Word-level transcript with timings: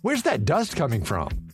Where's 0.00 0.22
that 0.22 0.44
dust 0.44 0.76
coming 0.76 1.02
from? 1.02 1.47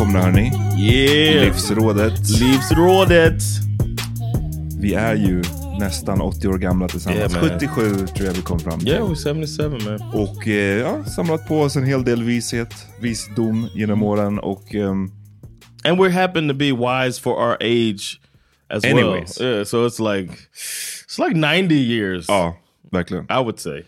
Välkomna 0.00 0.22
hörni. 0.22 0.50
Yeah! 0.78 1.44
Livsrådet. 1.44 2.28
Livsrådet! 2.40 3.42
Vi 4.80 4.94
är 4.94 5.14
ju 5.14 5.42
nästan 5.78 6.20
80 6.20 6.48
år 6.48 6.58
gamla 6.58 6.88
tillsammans. 6.88 7.32
Yeah, 7.34 7.42
man. 7.42 7.58
77 7.58 8.06
tror 8.06 8.26
jag 8.26 8.34
vi 8.34 8.42
kom 8.42 8.60
fram 8.60 8.78
till. 8.78 8.88
Yeah, 8.88 9.10
we're 9.10 9.46
77 9.46 9.68
man. 9.68 10.20
Och 10.22 10.48
eh, 10.48 10.78
ja, 10.78 11.04
samlat 11.04 11.48
på 11.48 11.60
oss 11.60 11.76
en 11.76 11.84
hel 11.84 12.04
del 12.04 12.22
vishet, 12.22 12.74
visdom 13.00 13.68
genom 13.74 14.02
åren 14.02 14.38
och 14.38 14.74
ehm, 14.74 15.10
And 15.84 16.02
we 16.02 16.10
happen 16.10 16.48
to 16.48 16.54
be 16.54 16.72
wise 16.72 17.20
for 17.20 17.32
our 17.32 17.56
age 17.60 18.20
as 18.68 18.84
Anyways. 18.84 19.40
well. 19.40 19.54
Yeah, 19.54 19.64
so 19.64 19.86
it's 19.86 20.14
like 20.14 20.32
it's 21.06 21.18
like 21.28 21.36
90 21.36 21.74
years. 21.74 22.24
ja, 22.28 22.56
verkligen. 22.92 23.24
I 23.24 23.38
would 23.42 23.60
say. 23.60 23.82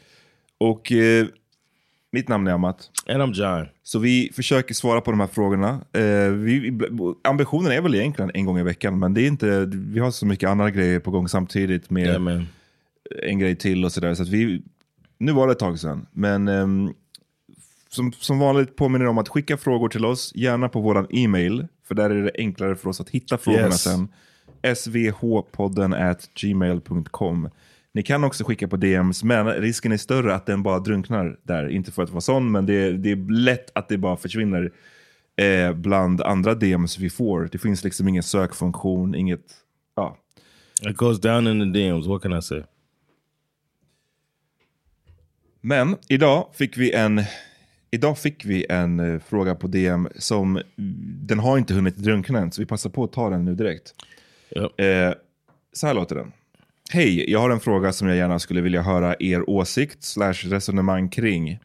Och 0.59 0.93
eh, 0.93 1.27
mitt 2.12 2.28
namn 2.28 2.47
är 2.47 2.53
Amat. 2.53 2.91
And 3.09 3.23
I'm 3.23 3.33
John. 3.33 3.67
Så 3.83 3.99
vi 3.99 4.31
försöker 4.34 4.75
svara 4.75 5.00
på 5.00 5.11
de 5.11 5.21
här 5.21 5.27
frågorna. 5.27 5.81
Eh, 5.93 6.31
vi, 6.33 6.81
ambitionen 7.25 7.73
är 7.73 7.81
väl 7.81 7.95
egentligen 7.95 8.31
en 8.34 8.47
gång 8.47 8.59
i 8.59 8.62
veckan, 8.62 8.99
men 8.99 9.15
det 9.15 9.23
är 9.23 9.27
inte, 9.27 9.65
vi 9.75 10.00
har 10.00 10.11
så 10.11 10.27
mycket 10.27 10.49
andra 10.50 10.71
grejer 10.71 11.00
på 11.00 11.11
gång 11.11 11.28
samtidigt 11.28 11.91
med 11.91 12.06
Yeah, 12.06 12.43
en 13.23 13.39
grej 13.39 13.56
till 13.56 13.84
och 13.84 13.93
sådär. 13.93 14.15
Så 14.15 14.25
vi, 14.25 14.62
nu 15.19 15.33
var 15.33 15.47
det 15.47 15.53
ett 15.53 15.59
tag 15.59 15.78
sedan, 15.78 16.06
men 16.12 16.49
ehm, 16.49 16.93
som, 17.89 18.12
som 18.12 18.39
vanligt 18.39 18.77
påminner 18.77 19.06
om 19.06 19.19
att 19.19 19.29
skicka 19.29 19.56
frågor 19.56 19.89
till 19.89 20.05
oss, 20.05 20.33
gärna 20.34 20.69
på 20.69 20.81
våran 20.81 21.06
e-mail, 21.11 21.67
för 21.89 21.94
där 21.94 22.11
är 22.11 22.23
det 22.23 22.31
enklare 22.34 22.77
för 22.77 22.89
oss 22.91 23.00
att 23.00 23.11
hitta 23.11 23.39
frågorna 23.39 23.67
Yes. 23.67 23.83
sen. 23.83 24.09
svhpodden 24.77 25.94
at 25.94 26.29
gmail.com. 26.34 27.49
Ni 27.95 28.03
kan 28.03 28.25
också 28.25 28.45
skicka 28.45 28.69
på 28.69 28.77
DMs, 28.77 29.25
men 29.25 29.47
risken 29.47 29.93
är 29.93 29.97
större 29.97 30.35
att 30.35 30.47
den 30.47 30.63
bara 30.63 30.79
drunknar 30.79 31.39
där. 31.43 31.69
Inte 31.69 31.93
för 31.93 32.03
att 32.03 32.11
vara 32.11 32.21
sån, 32.21 32.53
men 32.53 32.67
det 32.67 32.75
är, 32.75 32.93
det 32.93 33.11
är 33.11 33.31
lätt 33.33 33.71
att 33.75 33.89
det 33.89 33.99
bara 33.99 34.17
försvinner 34.17 34.73
eh, 35.37 35.73
bland 35.73 36.21
andra 36.21 36.55
DMs 36.55 36.99
vi 36.99 37.11
får. 37.11 37.49
Det 37.53 37.59
finns 37.59 37.85
liksom 37.85 38.09
ingen 38.09 38.23
sökfunktion, 38.23 39.15
inget... 39.15 39.55
Ja. 39.95 40.17
It 40.91 40.97
goes 40.97 41.21
down 41.21 41.47
in 41.47 41.73
the 41.73 41.79
DMs. 41.79 42.07
What 42.07 42.23
can 42.23 42.39
I 42.39 42.43
say? 42.43 42.63
Men 45.61 45.97
idag 46.09 46.49
fick 46.53 46.77
vi 46.77 46.93
en, 46.93 47.23
idag 47.91 48.19
fick 48.19 48.45
vi 48.45 48.67
en 48.69 49.01
eh, 49.01 49.21
fråga 49.21 49.55
på 49.55 49.67
DM 49.67 50.09
som, 50.17 50.63
den 51.27 51.39
har 51.39 51.59
inte 51.59 51.75
hunnit 51.75 51.97
drunkna 51.97 52.39
än, 52.39 52.53
så 52.53 52.63
vi 52.63 52.67
passar 52.67 52.91
på 52.91 53.05
att 53.05 53.13
ta 53.13 53.31
den 53.31 53.45
nu 53.45 53.55
direkt. 53.55 53.95
Yep. 54.57 54.81
Eh, 54.81 55.15
så 55.73 55.87
här 55.87 55.95
låter 55.95 56.17
den. 56.17 56.33
Hej, 56.93 57.31
jag 57.31 57.41
har 57.41 57.51
en 57.51 57.61
fråga 57.61 57.93
som 57.93 58.09
jag 58.09 58.17
gärna 58.17 58.39
skulle 58.39 58.61
vilja 58.61 58.83
höra 58.83 59.15
er 59.21 59.51
åsikt 59.51 60.03
slash 60.05 60.33
resonemang 60.35 61.09
kring. 61.09 61.59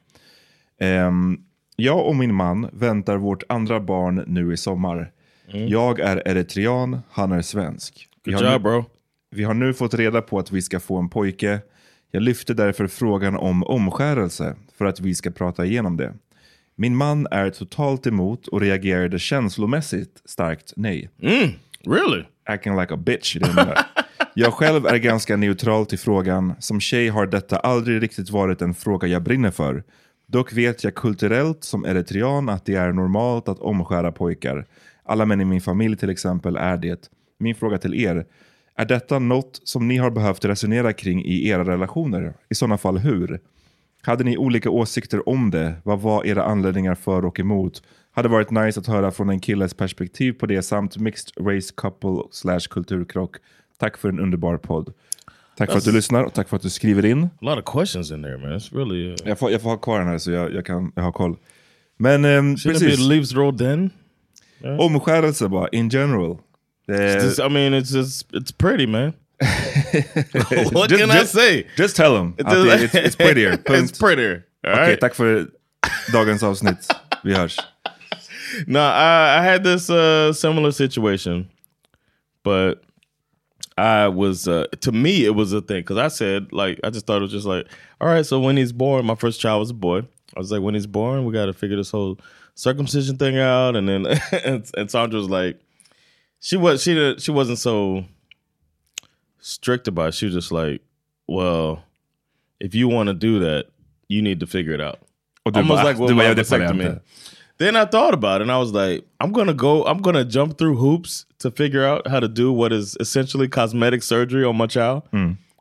Ehm, 0.80 1.38
jag 1.76 2.08
och 2.08 2.16
min 2.16 2.34
man 2.36 2.70
väntar 2.74 3.18
vårt 3.18 3.44
andra 3.50 3.80
barn 3.80 4.24
nu 4.28 4.54
i 4.54 4.58
sommar. 4.58 5.12
Jag 5.52 6.00
är 6.00 6.28
eritrean, 6.28 7.00
han 7.12 7.32
är 7.32 7.42
svensk. 7.42 8.08
Vi 8.24 8.32
Good 8.32 8.44
nu- 8.44 8.52
job, 8.52 8.62
bro. 8.64 8.86
vi 9.32 9.44
har 9.44 9.54
nu 9.54 9.74
fått 9.74 9.94
reda 9.94 10.22
på 10.22 10.40
att 10.40 10.52
vi 10.52 10.62
ska 10.62 10.80
få 10.80 10.98
en 10.98 11.10
pojke. 11.10 11.60
Jag 12.12 12.24
lyfte 12.24 12.54
därför 12.54 12.88
frågan 12.88 13.36
om 13.38 13.64
omskärelse 13.64 14.56
för 14.78 14.86
att 14.86 15.00
vi 15.00 15.16
ska 15.16 15.32
prata 15.32 15.66
igenom 15.66 15.98
det. 15.98 16.14
Min 16.76 16.96
man 16.96 17.28
är 17.32 17.50
totalt 17.50 18.08
emot 18.08 18.48
och 18.48 18.62
reagerade 18.62 19.20
känslomässigt 19.20 20.22
starkt 20.26 20.74
nej. 20.76 21.10
Really? 21.86 22.24
Acting 22.46 22.80
like 22.80 22.94
a 22.94 22.98
bitch. 22.98 23.38
Jag 24.40 24.54
själv 24.54 24.86
är 24.86 24.98
ganska 24.98 25.38
neutral 25.38 25.86
till 25.86 26.00
frågan. 26.00 26.54
Som 26.60 26.80
tjej 26.80 27.08
har 27.08 27.26
detta 27.26 27.58
aldrig 27.58 28.04
riktigt 28.04 28.30
varit 28.30 28.62
en 28.62 28.74
fråga 28.74 29.08
jag 29.08 29.24
brinner 29.24 29.52
för. 29.52 29.84
Dock 30.28 30.54
vet 30.54 30.84
jag 30.84 30.96
kulturellt 30.96 31.64
som 31.64 31.86
eritrean 31.86 32.50
att 32.50 32.66
det 32.66 32.76
är 32.76 32.92
normalt 32.92 33.48
att 33.48 33.60
omskära 33.60 34.12
pojkar. 34.12 34.66
Alla 35.04 35.26
män 35.26 35.42
i 35.42 35.46
min 35.46 35.62
familj 35.62 35.98
till 35.98 36.10
exempel 36.10 36.56
är 36.56 36.78
det. 36.78 37.10
Min 37.40 37.56
fråga 37.56 37.78
till 37.78 37.96
er. 37.96 38.26
Är 38.76 38.86
detta 38.86 39.20
något 39.20 39.62
som 39.64 39.88
ni 39.88 39.98
har 39.98 40.10
behövt 40.10 40.46
resonera 40.46 40.94
kring 40.94 41.26
i 41.26 41.48
era 41.48 41.64
relationer? 41.64 42.34
I 42.50 42.56
sådana 42.56 42.78
fall 42.78 42.98
hur? 42.98 43.40
Hade 44.02 44.24
ni 44.24 44.38
olika 44.38 44.70
åsikter 44.70 45.30
om 45.30 45.52
det? 45.52 45.74
Vad 45.84 46.02
var 46.02 46.26
era 46.26 46.44
anledningar 46.44 46.96
för 46.96 47.26
och 47.26 47.40
emot? 47.40 47.84
Hade 48.12 48.30
varit 48.30 48.52
nice 48.52 48.80
att 48.80 48.88
höra 48.88 49.12
från 49.12 49.30
en 49.30 49.40
killes 49.40 49.74
perspektiv 49.74 50.34
på 50.34 50.46
det 50.46 50.62
samt 50.62 50.98
mixed 50.98 51.48
race 51.48 51.74
couple 51.78 52.22
slash 52.32 52.68
kulturkrock. 52.70 53.38
Tack 53.80 53.98
för 53.98 54.10
en 54.10 54.20
underbar 54.20 54.58
podd. 54.58 54.94
Tack 55.58 55.72
för 55.72 55.78
att 55.78 55.84
du 55.86 55.92
lyssnar 55.92 56.24
och 56.24 56.34
tack 56.34 56.50
för 56.50 56.56
att 56.56 56.62
du 56.64 56.70
skriver 56.70 57.06
in. 57.06 57.24
A 57.24 57.30
lot 57.42 57.58
of 57.60 57.74
questions 57.74 58.12
in 58.12 58.24
there, 58.24 58.38
man. 58.38 58.50
It's 58.52 58.76
really... 58.78 59.10
Uh, 59.12 59.16
Jag 59.26 59.40
får, 59.40 59.52
jag 59.52 59.62
får 59.62 59.70
ha 59.70 59.78
kvar 59.78 60.00
den 60.00 60.08
här 60.08 60.18
så 60.18 60.32
jag, 60.32 60.54
jag, 60.54 60.66
kan, 60.66 60.92
jag 60.96 61.04
har 61.04 61.12
koll. 61.12 61.38
Men 61.98 62.26
ehm, 62.26 62.56
Shouldn't 62.56 62.76
it 62.76 62.80
be 62.80 62.86
precis, 62.86 63.00
Livsråd 63.08 63.58
then? 63.58 63.90
omskärelse 64.80 65.48
bara 65.48 65.68
in 65.68 65.90
general. 65.90 66.38
It's 66.88 67.24
just- 67.24 67.40
I 67.40 67.50
mean, 67.50 67.74
it's 67.74 67.96
just, 67.98 68.32
it's 68.32 68.52
pretty, 68.58 68.88
man. 68.88 69.14
what 70.74 70.90
Just- 70.90 71.02
can 71.02 71.12
I 71.12 71.20
just- 71.20 71.34
say? 71.34 71.66
Just 71.78 71.96
tell 71.96 72.14
them 72.16 72.34
it's, 72.38 72.96
it's 72.96 73.16
prettier. 73.16 73.52
It's 73.66 74.00
prettier. 74.00 74.44
All 74.68 74.74
Okej, 74.74 74.88
right. 74.88 75.00
tack 75.02 75.16
för 75.16 75.48
dagens 76.14 76.44
avsnitt. 76.44 76.88
Vi 77.24 77.34
hörs. 77.34 77.58
No, 78.68 78.80
I, 78.80 79.40
I 79.40 79.42
had 79.52 79.64
this 79.64 79.90
uh, 79.90 80.32
similar 80.34 80.72
situation, 80.72 81.48
but 82.44 82.82
I 83.78 84.08
was 84.08 84.48
uh, 84.48 84.66
to 84.82 84.92
me 84.92 85.26
it 85.26 85.36
was 85.36 85.54
a 85.54 85.62
thing 85.62 85.82
because 85.82 85.98
I 85.98 86.08
said 86.08 86.52
like 86.52 86.80
I 86.84 86.90
just 86.90 87.06
thought 87.06 87.18
it 87.18 87.22
was 87.22 87.32
just 87.32 87.46
like 87.46 87.68
all 88.02 88.08
right 88.08 88.26
so 88.26 88.40
when 88.40 88.58
he's 88.58 88.72
born 88.72 89.06
my 89.06 89.16
first 89.16 89.40
child 89.40 89.60
was 89.60 89.70
a 89.70 89.76
boy. 89.76 90.00
I 90.36 90.40
was 90.40 90.52
like 90.52 90.62
when 90.62 90.74
he's 90.74 90.88
born 90.88 91.26
we 91.26 91.34
got 91.34 91.46
to 91.46 91.54
figure 91.54 91.78
this 91.78 91.92
whole 91.92 92.20
circumcision 92.56 93.18
thing 93.18 93.38
out 93.38 93.76
and 93.76 93.88
then 93.88 94.06
and, 94.44 94.70
and 94.76 94.92
Sandra 94.92 95.20
was 95.20 95.30
like 95.30 95.60
she 96.40 96.58
was 96.58 96.82
she 96.82 97.16
she 97.20 97.32
wasn't 97.32 97.60
so 97.60 98.06
strict 99.40 99.88
about 99.88 100.10
it. 100.10 100.14
She 100.16 100.26
was 100.26 100.34
just 100.34 100.52
like 100.52 100.82
well 101.28 101.84
if 102.60 102.74
you 102.74 102.88
want 102.88 103.08
to 103.08 103.14
do 103.14 103.40
that 103.40 103.68
you 104.08 104.22
need 104.22 104.40
to 104.40 104.48
figure 104.48 104.74
it 104.74 104.82
out. 104.82 105.00
Almost 105.46 105.84
like 105.84 105.98
with 106.00 106.10
bara, 106.10 106.16
my 106.16 106.24
ja, 106.24 106.34
det 106.34 106.50
pallar 106.50 106.68
vasectomy. 106.68 107.00
Then 107.60 107.76
I 107.76 107.86
thought 107.86 108.14
about 108.14 108.42
it 108.42 108.44
and 108.44 108.52
I 108.52 108.60
was 108.60 108.72
like, 108.72 109.06
I'm 109.20 109.32
gonna 109.32 109.54
go, 109.54 109.84
I'm 109.86 109.98
gonna 110.02 110.24
jump 110.26 110.58
through 110.58 110.76
hoops 110.78 111.26
to 111.40 111.50
figure 111.52 111.84
out 111.86 112.08
how 112.08 112.20
to 112.20 112.28
do 112.28 112.52
what 112.52 112.72
is 112.72 112.96
essentially 113.00 113.48
cosmetic 113.48 114.04
surgery 114.04 114.44
on 114.46 114.56
my 114.58 114.68
child. 114.68 115.04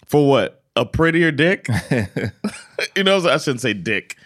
For 0.07 0.29
what? 0.29 0.63
A 0.77 0.85
prettier 0.85 1.31
dick? 1.33 1.69
you 2.97 3.03
know, 3.05 3.17
I 3.27 3.39
shouldn't 3.39 3.63
say 3.63 3.73
dick. 3.73 4.17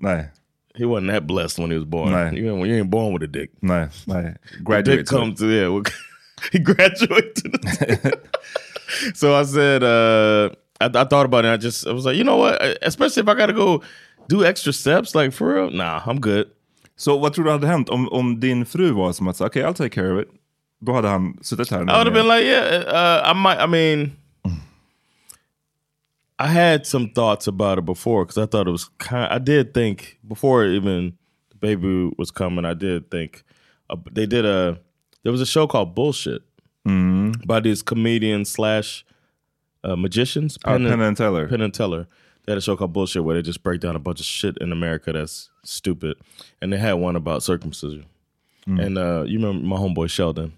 Nej, 0.00 0.30
He 0.76 0.84
wasn't 0.84 1.10
that 1.12 1.26
blessed 1.26 1.58
when 1.58 1.70
he 1.70 1.76
was 1.76 1.84
born. 1.84 2.12
Right. 2.12 2.32
You, 2.32 2.54
ain't, 2.56 2.66
you 2.66 2.74
ain't 2.76 2.90
born 2.90 3.12
with 3.12 3.22
a 3.22 3.26
dick. 3.28 3.50
nej. 3.62 3.90
Dick 4.06 4.64
Graduate. 4.64 5.06
comes 5.06 5.38
to 5.40 5.46
yeah. 5.48 5.68
well, 5.68 5.82
he 6.52 6.58
graduated. 6.58 7.54
so 9.14 9.34
I 9.34 9.42
said, 9.42 9.82
uh, 9.82 10.50
I, 10.80 10.86
I 10.86 11.04
thought 11.04 11.26
about 11.26 11.44
it. 11.44 11.48
I 11.48 11.56
just 11.56 11.86
I 11.86 11.92
was 11.92 12.04
like, 12.04 12.16
you 12.16 12.24
know 12.24 12.36
what? 12.36 12.60
Especially 12.82 13.22
if 13.22 13.28
I 13.28 13.34
got 13.34 13.46
to 13.46 13.52
go 13.52 13.82
do 14.28 14.44
extra 14.44 14.72
steps, 14.72 15.14
like 15.14 15.32
for 15.32 15.54
real. 15.54 15.70
Nah, 15.70 16.02
I'm 16.06 16.20
good. 16.20 16.50
Så 17.02 17.18
vad 17.18 17.32
tror 17.32 17.44
du 17.44 17.50
hade 17.50 17.66
hänt 17.66 17.88
om, 17.88 18.08
om 18.08 18.40
din 18.40 18.66
fru 18.66 18.90
var 18.90 19.12
som 19.12 19.28
att 19.28 19.36
säga, 19.36 19.46
okej, 19.46 19.62
I'll 19.62 19.74
take 19.74 19.88
care 19.88 20.12
of 20.14 20.22
it. 20.22 20.28
Då 20.80 20.92
hade 20.92 21.08
han 21.08 21.38
suttit 21.40 21.70
här. 21.70 21.80
I 21.80 21.84
would 21.84 22.06
have 22.06 22.10
been 22.10 22.28
like, 22.28 22.44
yeah, 22.44 22.84
uh, 22.86 23.30
I 23.30 23.34
might. 23.34 23.58
I 23.60 23.66
mean, 23.66 24.12
I 26.38 26.46
had 26.46 26.86
some 26.86 27.08
thoughts 27.08 27.48
about 27.48 27.78
it 27.78 27.84
before 27.84 28.24
because 28.24 28.44
I 28.44 28.46
thought 28.46 28.68
it 28.68 28.72
was 28.72 28.90
kind. 28.98 29.32
I 29.32 29.38
did 29.38 29.74
think 29.74 30.18
before 30.28 30.66
even 30.66 31.12
the 31.50 31.58
baby 31.60 32.12
was 32.18 32.30
coming. 32.30 32.64
I 32.64 32.74
did 32.74 33.10
think 33.10 33.42
uh, 33.90 33.96
they 34.14 34.26
did 34.26 34.44
a. 34.44 34.78
There 35.22 35.32
was 35.32 35.40
a 35.40 35.46
show 35.46 35.66
called 35.66 35.94
Bullshit 35.94 36.42
by 37.46 37.60
these 37.60 37.82
comedians 37.82 38.52
slash 38.52 39.04
uh, 39.84 39.96
magicians. 39.96 40.58
Ja, 40.64 40.78
Penn 40.78 41.00
and 41.00 41.16
Teller. 41.16 41.48
Penn 41.48 41.62
and 41.62 41.74
Teller. 41.74 42.06
They 42.44 42.52
had 42.52 42.58
a 42.58 42.60
show 42.60 42.76
called 42.76 42.92
Bullshit 42.92 43.24
where 43.24 43.36
they 43.36 43.42
just 43.42 43.62
break 43.62 43.80
down 43.80 43.94
a 43.94 44.00
bunch 44.00 44.20
of 44.20 44.26
shit 44.26 44.56
in 44.58 44.72
America 44.72 45.12
that's 45.12 45.50
stupid. 45.64 46.16
And 46.60 46.72
they 46.72 46.78
had 46.78 46.94
one 46.94 47.14
about 47.14 47.42
circumcision. 47.42 48.06
Mm. 48.66 48.84
And 48.84 48.98
uh, 48.98 49.24
you 49.26 49.38
remember 49.38 49.66
my 49.66 49.76
homeboy 49.76 50.10
Sheldon? 50.10 50.52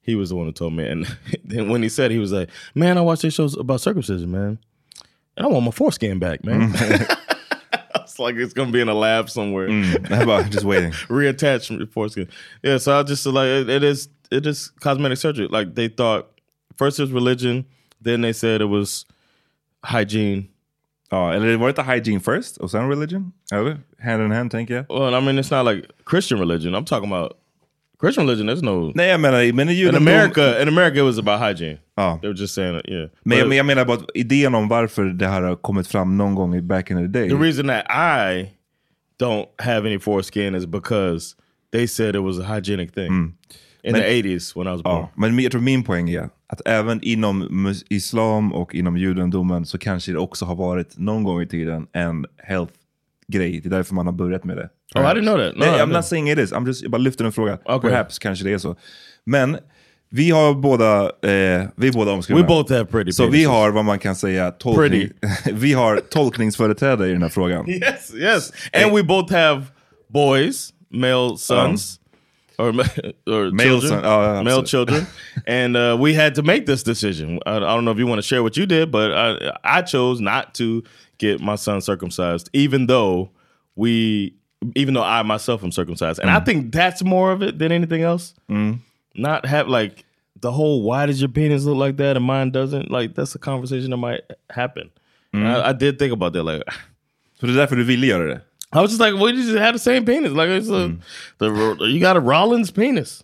He 0.00 0.14
was 0.14 0.28
the 0.28 0.36
one 0.36 0.46
who 0.46 0.52
told 0.52 0.74
me. 0.74 0.86
And 0.86 1.06
then 1.44 1.68
when 1.68 1.82
he 1.82 1.88
said, 1.88 2.10
he 2.10 2.18
was 2.18 2.32
like, 2.32 2.50
"Man, 2.74 2.98
I 2.98 3.00
watch 3.00 3.22
these 3.22 3.34
shows 3.34 3.56
about 3.56 3.80
circumcision, 3.80 4.30
man, 4.30 4.58
and 5.36 5.46
I 5.46 5.48
want 5.48 5.64
my 5.64 5.70
foreskin 5.70 6.18
back, 6.18 6.44
man." 6.44 6.72
Mm. 6.72 7.18
it's 7.96 8.18
like 8.18 8.36
it's 8.36 8.52
gonna 8.52 8.70
be 8.70 8.80
in 8.80 8.88
a 8.88 8.94
lab 8.94 9.30
somewhere, 9.30 9.68
mm. 9.68 10.06
How 10.08 10.22
about 10.22 10.50
just 10.50 10.64
waiting. 10.64 10.92
your 11.10 11.86
foreskin. 11.86 12.28
Yeah, 12.62 12.78
so 12.78 12.98
I 12.98 13.02
just 13.02 13.24
like 13.26 13.46
it, 13.46 13.68
it 13.68 13.82
is 13.82 14.08
it 14.30 14.46
is 14.46 14.68
cosmetic 14.80 15.18
surgery. 15.18 15.48
Like 15.48 15.74
they 15.74 15.88
thought 15.88 16.30
first 16.76 16.98
it 16.98 17.02
was 17.02 17.12
religion, 17.12 17.66
then 18.00 18.20
they 18.20 18.32
said 18.32 18.60
it 18.60 18.66
was 18.66 19.06
hygiene. 19.82 20.48
Ja, 21.14 21.34
eller 21.34 21.56
var 21.56 21.66
det 21.66 21.70
inte 21.70 21.92
hygiene 21.92 22.20
first 22.20 22.56
och 22.56 22.70
sen 22.70 22.88
religion? 22.88 23.32
Eller? 23.52 23.78
Hand 24.02 24.22
in 24.22 24.30
hand 24.30 24.50
tänker 24.50 24.74
jag. 24.74 25.00
Well, 25.00 25.22
I 25.22 25.24
mean, 25.24 25.38
it's 25.38 25.64
not 25.64 25.74
like 25.74 25.88
Christian 26.10 26.40
religion. 26.40 26.74
I'm 26.74 26.84
talking 26.84 27.12
about 27.12 27.32
Christian 28.00 28.26
religion. 28.26 28.48
There's 28.48 28.62
no 28.62 28.92
Nej, 28.94 29.08
jag 29.08 29.20
menar, 29.20 29.52
men 29.52 29.68
i 29.68 29.82
in. 29.82 29.94
America. 29.94 30.62
In 30.62 30.68
America, 30.68 30.98
it 30.98 31.04
was 31.04 31.18
about 31.18 31.40
hygiene. 31.40 31.78
Ja. 31.96 32.18
They 32.22 32.28
were 32.28 32.40
just 32.40 32.54
saying, 32.54 32.76
it, 32.76 32.88
yeah. 32.88 33.08
Men, 33.24 33.48
men 33.48 33.56
jag 33.56 33.66
menar 33.66 33.84
bara 33.84 33.98
idén 34.14 34.54
om 34.54 34.68
varför 34.68 35.04
det 35.04 35.26
här 35.26 35.42
har 35.42 35.56
kommit 35.56 35.86
fram 35.86 36.16
någon 36.16 36.34
gång 36.34 36.54
i 36.54 36.62
back 36.62 36.90
in 36.90 36.96
the 36.96 37.18
day. 37.18 37.28
the 37.28 37.36
reason 37.36 37.66
that 37.66 37.84
I 37.90 38.50
don't 39.18 39.46
have 39.58 39.86
any 39.86 39.98
foreskin 39.98 40.54
is 40.54 40.66
because 40.66 41.36
they 41.72 41.86
said 41.86 42.16
it 42.16 42.22
was 42.22 42.38
a 42.38 42.54
hygienic 42.54 42.94
thing 42.94 43.34
in 43.84 43.92
Men- 43.92 44.00
the 44.02 44.08
80s 44.08 44.56
when 44.56 44.66
I 44.66 44.70
was 44.70 44.82
born. 44.82 44.96
Ja, 44.96 45.10
men 45.14 45.38
jag 45.38 45.52
tror 45.52 45.60
min 45.60 45.84
poäng 45.84 46.10
är 46.10 46.28
att 46.48 46.60
även 46.64 47.00
inom 47.02 47.74
islam 47.88 48.52
och 48.52 48.74
inom 48.74 48.96
judendomen 48.96 49.66
så 49.66 49.78
kanske 49.78 50.12
det 50.12 50.18
också 50.18 50.44
har 50.44 50.54
varit 50.54 50.98
någon 50.98 51.24
gång 51.24 51.42
i 51.42 51.46
tiden 51.46 51.86
en 51.92 52.26
health-grej. 52.42 53.60
Det 53.60 53.68
är 53.68 53.70
därför 53.70 53.94
man 53.94 54.06
har 54.06 54.12
börjat 54.12 54.44
med 54.44 54.56
det. 54.56 54.68
Oh, 54.94 55.00
I 55.00 55.04
didn't 55.04 55.22
know 55.22 55.38
that. 55.38 55.56
No, 55.56 55.60
Nej, 55.60 55.80
I'm 55.80 55.92
not 55.96 56.04
saying 56.04 56.30
it 56.30 56.38
is. 56.38 56.52
I'm 56.52 56.66
just, 56.66 56.82
jag 56.82 56.90
bara 56.90 56.98
lyfter 56.98 57.24
en 57.24 57.32
fråga. 57.32 57.58
Okay. 57.64 57.90
Perhaps 57.90 58.18
kanske 58.18 58.44
det 58.44 58.52
är 58.52 58.58
så. 58.58 58.76
Men 59.26 59.56
vi 60.10 60.30
har 60.30 60.54
båda, 60.54 61.02
eh, 61.02 61.68
vi 61.76 61.88
är 61.88 61.92
båda 61.92 62.12
omskurna. 62.12 62.40
We 62.40 62.46
both 62.46 62.72
have 62.72 62.84
pretty 62.84 63.12
Så 63.12 63.26
vi 63.26 63.44
har 63.44 63.70
vad 63.70 63.84
man 63.84 63.98
kan 63.98 64.16
säga 64.16 64.50
tolkning, 64.50 65.08
vi 65.52 65.72
har 65.72 66.00
tolkningsföreträde 66.10 67.08
i 67.08 67.12
den 67.12 67.22
här 67.22 67.28
frågan. 67.28 67.68
Yes, 67.70 68.14
yes. 68.14 68.52
And 68.72 68.96
we 68.96 69.02
both 69.02 69.32
have 69.32 69.62
boys, 70.08 70.70
male 70.90 71.36
sons. 71.36 72.00
Or, 72.58 72.68
or 73.26 73.50
Male 73.50 73.80
children, 73.80 73.88
son- 73.90 74.04
oh, 74.04 74.42
male 74.44 74.62
children, 74.62 75.06
and 75.46 75.76
uh, 75.76 75.96
we 75.98 76.14
had 76.14 76.34
to 76.36 76.42
make 76.42 76.66
this 76.66 76.82
decision. 76.84 77.40
I, 77.46 77.56
I 77.56 77.58
don't 77.60 77.84
know 77.84 77.90
if 77.90 77.98
you 77.98 78.06
want 78.06 78.18
to 78.18 78.26
share 78.26 78.42
what 78.42 78.56
you 78.56 78.64
did, 78.66 78.90
but 78.92 79.12
I, 79.12 79.52
I 79.64 79.82
chose 79.82 80.20
not 80.20 80.54
to 80.54 80.82
get 81.18 81.40
my 81.40 81.56
son 81.56 81.80
circumcised, 81.80 82.50
even 82.52 82.86
though 82.86 83.30
we, 83.76 84.34
even 84.76 84.94
though 84.94 85.02
I 85.02 85.22
myself 85.22 85.64
am 85.64 85.72
circumcised, 85.72 86.20
and 86.20 86.30
I 86.30 86.38
Mm. 86.40 86.44
think 86.46 86.72
that's 86.72 87.02
more 87.02 87.32
of 87.32 87.42
it 87.42 87.58
than 87.58 87.72
anything 87.72 88.02
else. 88.02 88.34
Not 89.16 89.46
have 89.46 89.68
like 89.68 90.04
the 90.40 90.50
whole 90.52 90.82
"why 90.82 91.06
does 91.06 91.20
your 91.20 91.28
penis 91.30 91.64
look 91.64 91.76
like 91.76 91.96
that 91.96 92.16
and 92.16 92.24
mine 92.24 92.50
doesn't?" 92.52 92.90
Like 92.90 93.14
that's 93.14 93.34
a 93.34 93.38
conversation 93.38 93.90
that 93.90 93.96
might 93.98 94.22
happen. 94.50 94.90
Mm. 95.32 95.46
I, 95.46 95.70
I 95.70 95.72
did 95.72 95.98
think 95.98 96.12
about 96.12 96.32
that, 96.34 96.44
like. 96.44 96.62
Så 97.40 97.46
det 97.46 97.52
är 97.52 97.56
därför 97.56 97.76
du 97.76 97.84
ville 97.84 98.06
göra 98.06 98.26
det? 98.26 98.40
I 98.74 98.80
was 98.80 98.90
just 98.90 99.00
like, 99.00 99.14
we 99.14 99.32
just 99.32 99.56
have 99.56 99.74
the 99.74 99.78
same 99.78 100.04
penis. 100.04 100.32
Like 100.32 100.48
it's 100.48 100.68
a, 100.68 100.96
the 101.38 101.76
you 101.88 102.00
got 102.00 102.16
a 102.16 102.20
Rollins 102.20 102.70
penis. 102.72 103.22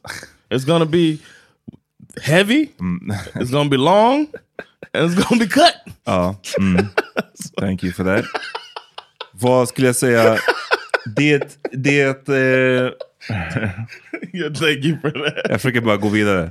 It's 0.51 0.65
gonna 0.65 0.87
be 0.87 1.21
heavy. 2.23 2.73
It's 3.35 3.51
gonna 3.51 3.69
be 3.69 3.77
long, 3.77 4.29
and 4.95 5.11
it's 5.11 5.15
gonna 5.15 5.41
be 5.41 5.49
cut. 5.49 5.75
Ja. 6.07 6.35
Mm. 6.59 6.91
Thank 7.59 7.83
you 7.83 7.93
for 7.93 8.05
that. 8.05 8.25
Vad 9.33 9.69
skulle 9.69 9.87
jag 9.87 9.97
säga? 9.97 10.39
Det, 11.17 11.59
det, 11.73 12.29
eh, 12.29 12.35
yeah, 14.33 14.53
thank 14.53 14.85
you 14.85 14.99
for 15.01 15.11
that. 15.11 15.51
jag 15.51 15.61
försöker 15.61 15.81
bara 15.81 15.97
gå 15.97 16.09
vidare. 16.09 16.51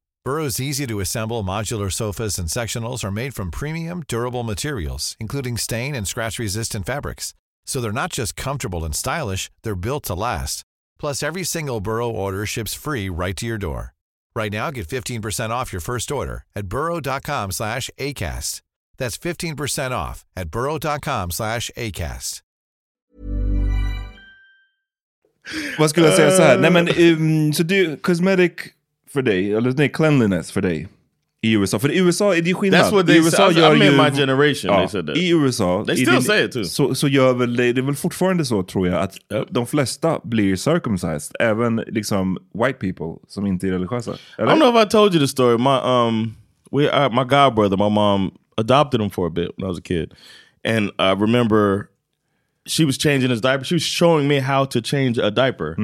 Burrow's 0.23 0.59
easy 0.59 0.85
to 0.85 0.99
assemble 0.99 1.43
modular 1.43 1.91
sofas 1.91 2.37
and 2.37 2.47
sectionals 2.47 3.03
are 3.03 3.11
made 3.11 3.33
from 3.33 3.49
premium, 3.49 4.03
durable 4.07 4.43
materials, 4.43 5.15
including 5.19 5.57
stain 5.57 5.95
and 5.95 6.07
scratch 6.07 6.37
resistant 6.37 6.85
fabrics. 6.85 7.33
So 7.65 7.81
they're 7.81 7.91
not 7.91 8.11
just 8.11 8.35
comfortable 8.35 8.85
and 8.85 8.95
stylish, 8.95 9.49
they're 9.63 9.73
built 9.75 10.03
to 10.05 10.13
last. 10.13 10.63
Plus, 10.99 11.23
every 11.23 11.43
single 11.43 11.79
Burrow 11.79 12.07
order 12.07 12.45
ships 12.45 12.75
free 12.75 13.09
right 13.09 13.35
to 13.35 13.47
your 13.47 13.57
door. 13.57 13.95
Right 14.35 14.51
now, 14.51 14.69
get 14.69 14.87
15% 14.87 15.49
off 15.49 15.73
your 15.73 15.81
first 15.81 16.11
order 16.11 16.45
at 16.55 16.67
burrow.com 16.67 17.51
slash 17.51 17.89
ACAST. 17.97 18.61
That's 18.97 19.17
15% 19.17 19.91
off 19.91 20.23
at 20.35 20.51
burrow.com 20.51 21.31
slash 21.31 21.71
ACAST. 21.75 22.43
Vad 25.79 25.89
skulle 25.89 26.05
jag 26.05 26.15
säga 26.15 26.31
så 26.31 26.41
här? 26.43 26.57
Nej 26.57 26.71
men, 26.71 26.89
um, 26.89 27.53
så 27.53 27.63
du, 27.63 27.97
cosmetic 27.97 28.53
för 29.13 29.21
dig, 29.21 29.53
eller 29.53 29.71
nej, 29.77 29.89
cleanliness 29.89 30.51
för 30.51 30.61
dig 30.61 30.87
i 31.43 31.53
USA. 31.53 31.79
För 31.79 31.91
i 31.91 31.97
USA 31.99 32.35
är 32.35 32.41
det 32.41 32.47
ju 32.49 32.53
skillnad. 32.55 32.81
That's 32.81 32.91
what 32.91 33.03
I 33.03 33.07
they 33.07 33.17
USA 33.17 33.37
said. 33.37 33.57
I- 33.57 33.59
gör 33.59 33.71
I'm 33.75 33.85
in 33.85 33.91
ju- 33.91 33.97
my 34.03 34.11
generation, 34.17 34.71
Ja, 34.71 34.77
they 34.79 34.87
said 34.87 35.07
that. 35.07 35.17
I 35.17 35.29
USA, 35.29 35.83
They 35.87 35.95
i 36.01 36.05
still 36.05 36.23
say 36.23 36.45
it 36.45 36.51
too. 36.51 36.63
Så, 36.63 36.95
så 36.95 37.07
gör 37.07 37.33
väl 37.33 37.55
det, 37.55 37.73
det 37.73 37.81
är 37.81 37.85
väl 37.85 37.95
fortfarande 37.95 38.45
så 38.45 38.63
tror 38.63 38.87
jag 38.87 39.01
att 39.01 39.17
Yep. 39.33 39.47
de 39.49 39.67
flesta 39.67 40.19
blir 40.23 40.55
circumcised. 40.55 41.35
Även 41.39 41.75
liksom 41.75 42.37
white 42.53 42.73
people 42.79 43.15
som 43.27 43.45
inte 43.45 43.67
är 43.67 43.71
religiösa. 43.71 44.11
I 44.13 44.41
don't 44.41 44.55
know 44.55 44.75
if 44.77 44.85
I 44.87 44.89
told 44.89 45.13
you 45.15 45.21
the 45.23 45.27
story. 45.27 45.57
My 45.57 45.77
um, 45.83 46.35
we 46.71 46.83
uh, 47.05 47.09
my 47.09 47.23
god 47.23 47.55
brother, 47.55 47.77
my 47.77 47.89
mom 47.89 48.31
adopted 48.57 49.01
him 49.01 49.09
for 49.09 49.27
a 49.27 49.29
bit 49.29 49.49
when 49.57 49.65
I 49.65 49.69
was 49.69 49.77
a 49.79 49.81
kid, 49.83 50.13
and 50.65 50.89
I 50.99 51.21
remember 51.21 51.87
she 52.67 52.85
was 52.85 52.97
changing 52.97 53.31
his 53.31 53.41
diaper. 53.41 53.63
She 53.65 53.75
was 53.75 53.83
showing 53.83 54.27
me 54.27 54.39
how 54.39 54.65
to 54.65 54.81
change 54.81 55.17
a 55.17 55.31
diaper, 55.31 55.75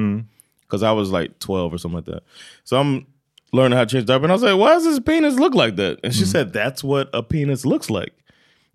because 0.62 0.82
I 0.86 0.92
was 0.92 1.10
like 1.10 1.30
12 1.40 1.74
or 1.74 1.78
something 1.78 1.96
like 1.96 2.12
that. 2.12 2.22
So 2.64 2.76
I'm 2.80 3.06
learning 3.52 3.76
how 3.76 3.84
to 3.84 3.90
change 3.90 4.06
diaper. 4.06 4.24
And 4.24 4.32
I 4.32 4.34
was 4.34 4.42
like, 4.42 4.58
why 4.58 4.74
does 4.74 4.84
this 4.84 5.00
penis 5.00 5.38
look 5.38 5.54
like 5.54 5.76
that? 5.76 6.00
And 6.04 6.14
she 6.14 6.24
said, 6.24 6.52
that's 6.52 6.84
what 6.84 7.08
a 7.12 7.22
penis 7.22 7.64
looks 7.64 7.90
like. 7.90 8.12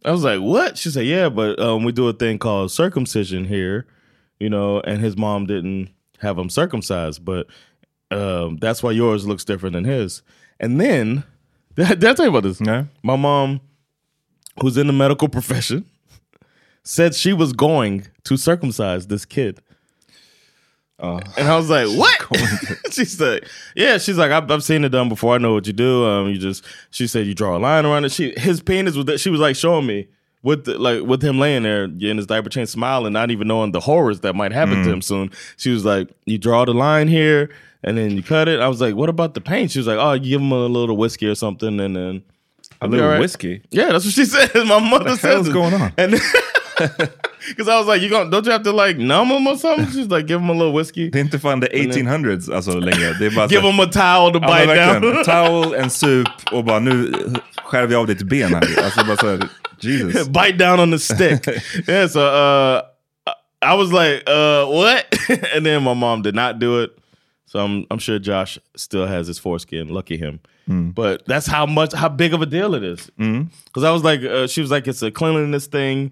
I 0.05 0.11
was 0.11 0.23
like, 0.23 0.41
what? 0.41 0.77
She 0.77 0.89
said, 0.89 1.05
yeah, 1.05 1.29
but 1.29 1.59
um, 1.59 1.83
we 1.83 1.91
do 1.91 2.07
a 2.07 2.13
thing 2.13 2.37
called 2.37 2.71
circumcision 2.71 3.45
here, 3.45 3.85
you 4.39 4.49
know, 4.49 4.81
and 4.81 5.01
his 5.01 5.15
mom 5.15 5.45
didn't 5.45 5.89
have 6.19 6.37
him 6.37 6.49
circumcised, 6.49 7.23
but 7.23 7.47
um, 8.11 8.57
that's 8.57 8.83
why 8.83 8.91
yours 8.91 9.27
looks 9.27 9.45
different 9.45 9.73
than 9.73 9.85
his. 9.85 10.21
And 10.59 10.79
then, 10.79 11.23
did 11.75 12.03
I 12.03 12.13
tell 12.13 12.25
you 12.25 12.31
about 12.31 12.43
this? 12.43 12.59
Nej. 12.59 12.87
My 13.01 13.15
mom, 13.15 13.61
who's 14.61 14.77
in 14.77 14.87
the 14.87 14.93
medical 14.93 15.27
profession, 15.29 15.85
said 16.83 17.15
she 17.15 17.31
was 17.31 17.53
going 17.53 18.07
to 18.25 18.37
circumcise 18.37 19.07
this 19.07 19.25
kid. 19.25 19.61
And 21.03 21.47
I 21.47 21.57
was 21.57 21.69
like, 21.69 21.87
"What?" 21.97 22.91
she 22.91 23.05
said, 23.05 23.45
"Yeah." 23.75 23.97
She's 23.97 24.17
like, 24.17 24.31
"I've, 24.31 24.49
I've 24.49 24.63
seen 24.63 24.83
it 24.83 24.89
done 24.89 25.09
before. 25.09 25.35
I 25.35 25.37
know 25.37 25.53
what 25.53 25.67
you 25.67 25.73
do. 25.73 26.05
Um, 26.05 26.29
you 26.29 26.37
just." 26.37 26.65
She 26.91 27.07
said, 27.07 27.27
"You 27.27 27.33
draw 27.33 27.57
a 27.57 27.59
line 27.59 27.85
around 27.85 28.05
it." 28.05 28.11
She 28.11 28.33
his 28.37 28.61
penis 28.61 28.95
was. 28.95 29.05
That 29.05 29.19
she 29.19 29.29
was 29.29 29.41
like 29.41 29.55
showing 29.55 29.85
me 29.85 30.07
with 30.41 30.65
the, 30.65 30.77
like 30.77 31.03
with 31.03 31.21
him 31.21 31.39
laying 31.39 31.63
there 31.63 31.85
in 31.85 32.17
his 32.17 32.25
diaper 32.25 32.49
change, 32.49 32.69
smiling, 32.69 33.13
not 33.13 33.31
even 33.31 33.47
knowing 33.47 33.71
the 33.71 33.81
horrors 33.81 34.21
that 34.21 34.33
might 34.35 34.51
happen 34.51 34.83
to 34.83 34.91
him 34.91 35.01
soon. 35.01 35.31
She 35.57 35.71
was 35.71 35.83
like, 35.83 36.09
"You 36.25 36.37
draw 36.37 36.65
the 36.65 36.73
line 36.73 37.07
here, 37.07 37.49
and 37.83 37.97
then 37.97 38.11
you 38.11 38.23
cut 38.23 38.47
it." 38.47 38.59
I 38.59 38.67
was 38.67 38.79
like, 38.79 38.95
"What 38.95 39.09
about 39.09 39.33
the 39.33 39.41
paint?" 39.41 39.71
She 39.71 39.79
was 39.79 39.87
like, 39.87 39.97
"Oh, 39.99 40.13
you 40.13 40.31
give 40.31 40.41
him 40.41 40.51
a 40.51 40.65
little 40.67 40.95
whiskey 40.97 41.27
or 41.27 41.35
something, 41.35 41.79
and 41.79 41.95
then." 41.95 42.23
A 42.81 42.87
little 42.87 43.17
whiskey? 43.17 43.61
Yeah, 43.71 43.93
that's 43.93 44.03
what 44.03 44.13
she 44.13 44.25
said. 44.25 44.51
My 44.55 44.79
mother 44.79 45.15
said. 45.15 45.31
hell's 45.31 45.47
going 45.47 45.73
on? 45.73 45.93
And 45.97 46.15
because 47.49 47.67
I 47.67 47.77
was 47.77 47.87
like, 47.87 48.01
you 48.01 48.09
going 48.09 48.29
don't 48.29 48.45
you 48.45 48.51
have 48.51 48.63
to 48.63 48.71
like 48.71 48.97
numb 48.97 49.29
them 49.29 49.47
or 49.47 49.57
something? 49.57 49.87
She's 49.87 50.07
like, 50.09 50.27
give 50.27 50.39
them 50.39 50.49
a 50.49 50.53
little 50.53 50.73
whiskey. 50.73 51.09
Det 51.09 51.19
är 51.19 51.21
inte 51.21 51.39
fan 51.39 51.61
the 51.61 51.67
1800s 51.67 52.55
alltså 52.55 52.79
längre. 52.79 53.13
Det 53.19 53.25
är 53.25 53.35
bara 53.35 53.47
så- 53.49 53.53
Give 53.55 53.61
them 53.71 53.79
a 53.79 53.85
towel 53.85 54.31
to 54.33 54.39
Ja, 54.41 54.49
men 54.49 54.67
bite 54.67 54.75
verkligen. 54.75 55.13
down. 55.15 55.23
Towel, 55.23 55.73
en 55.83 55.89
sup 55.89 56.27
och 56.51 56.63
bara 56.63 56.79
nu 56.79 57.13
skär 57.65 57.85
vi 57.87 57.95
av 57.95 58.07
ditt 58.07 58.21
ben 58.23 58.53
här. 58.53 58.83
Alltså 58.83 59.03
bara 59.05 59.17
så 59.17 59.27
här, 59.29 59.39
Jesus. 59.79 60.27
bite 60.29 60.51
down 60.57 60.79
on 60.79 60.91
the 60.91 60.99
stick. 60.99 61.47
yeah, 61.87 62.07
so 62.09 62.19
uh, 62.19 62.81
I 63.61 63.75
was 63.77 63.91
like, 63.91 64.23
uh, 64.29 64.65
what? 64.67 65.05
and 65.55 65.65
then 65.65 65.83
my 65.83 65.93
mom 65.93 66.21
did 66.21 66.35
not 66.35 66.59
do 66.59 66.83
it. 66.83 66.89
So 67.45 67.59
I'm 67.59 67.85
I'm 67.91 67.99
sure 67.99 68.19
Josh 68.19 68.57
still 68.75 69.05
has 69.07 69.27
his 69.27 69.39
foreskin. 69.39 69.87
Lucky 69.89 70.17
him. 70.17 70.39
But 70.95 71.21
that's 71.27 71.45
how 71.47 71.65
much 71.65 71.93
how 71.93 72.09
big 72.09 72.33
of 72.33 72.41
a 72.41 72.45
deal 72.45 72.73
it 72.75 72.83
is. 72.83 73.11
Because 73.17 73.83
I 73.83 73.91
was 73.91 74.03
like, 74.03 74.21
uh, 74.23 74.47
she 74.47 74.61
was 74.61 74.71
like, 74.71 74.87
it's 74.87 75.03
a 75.03 75.11
cleanliness 75.11 75.67
thing, 75.67 76.11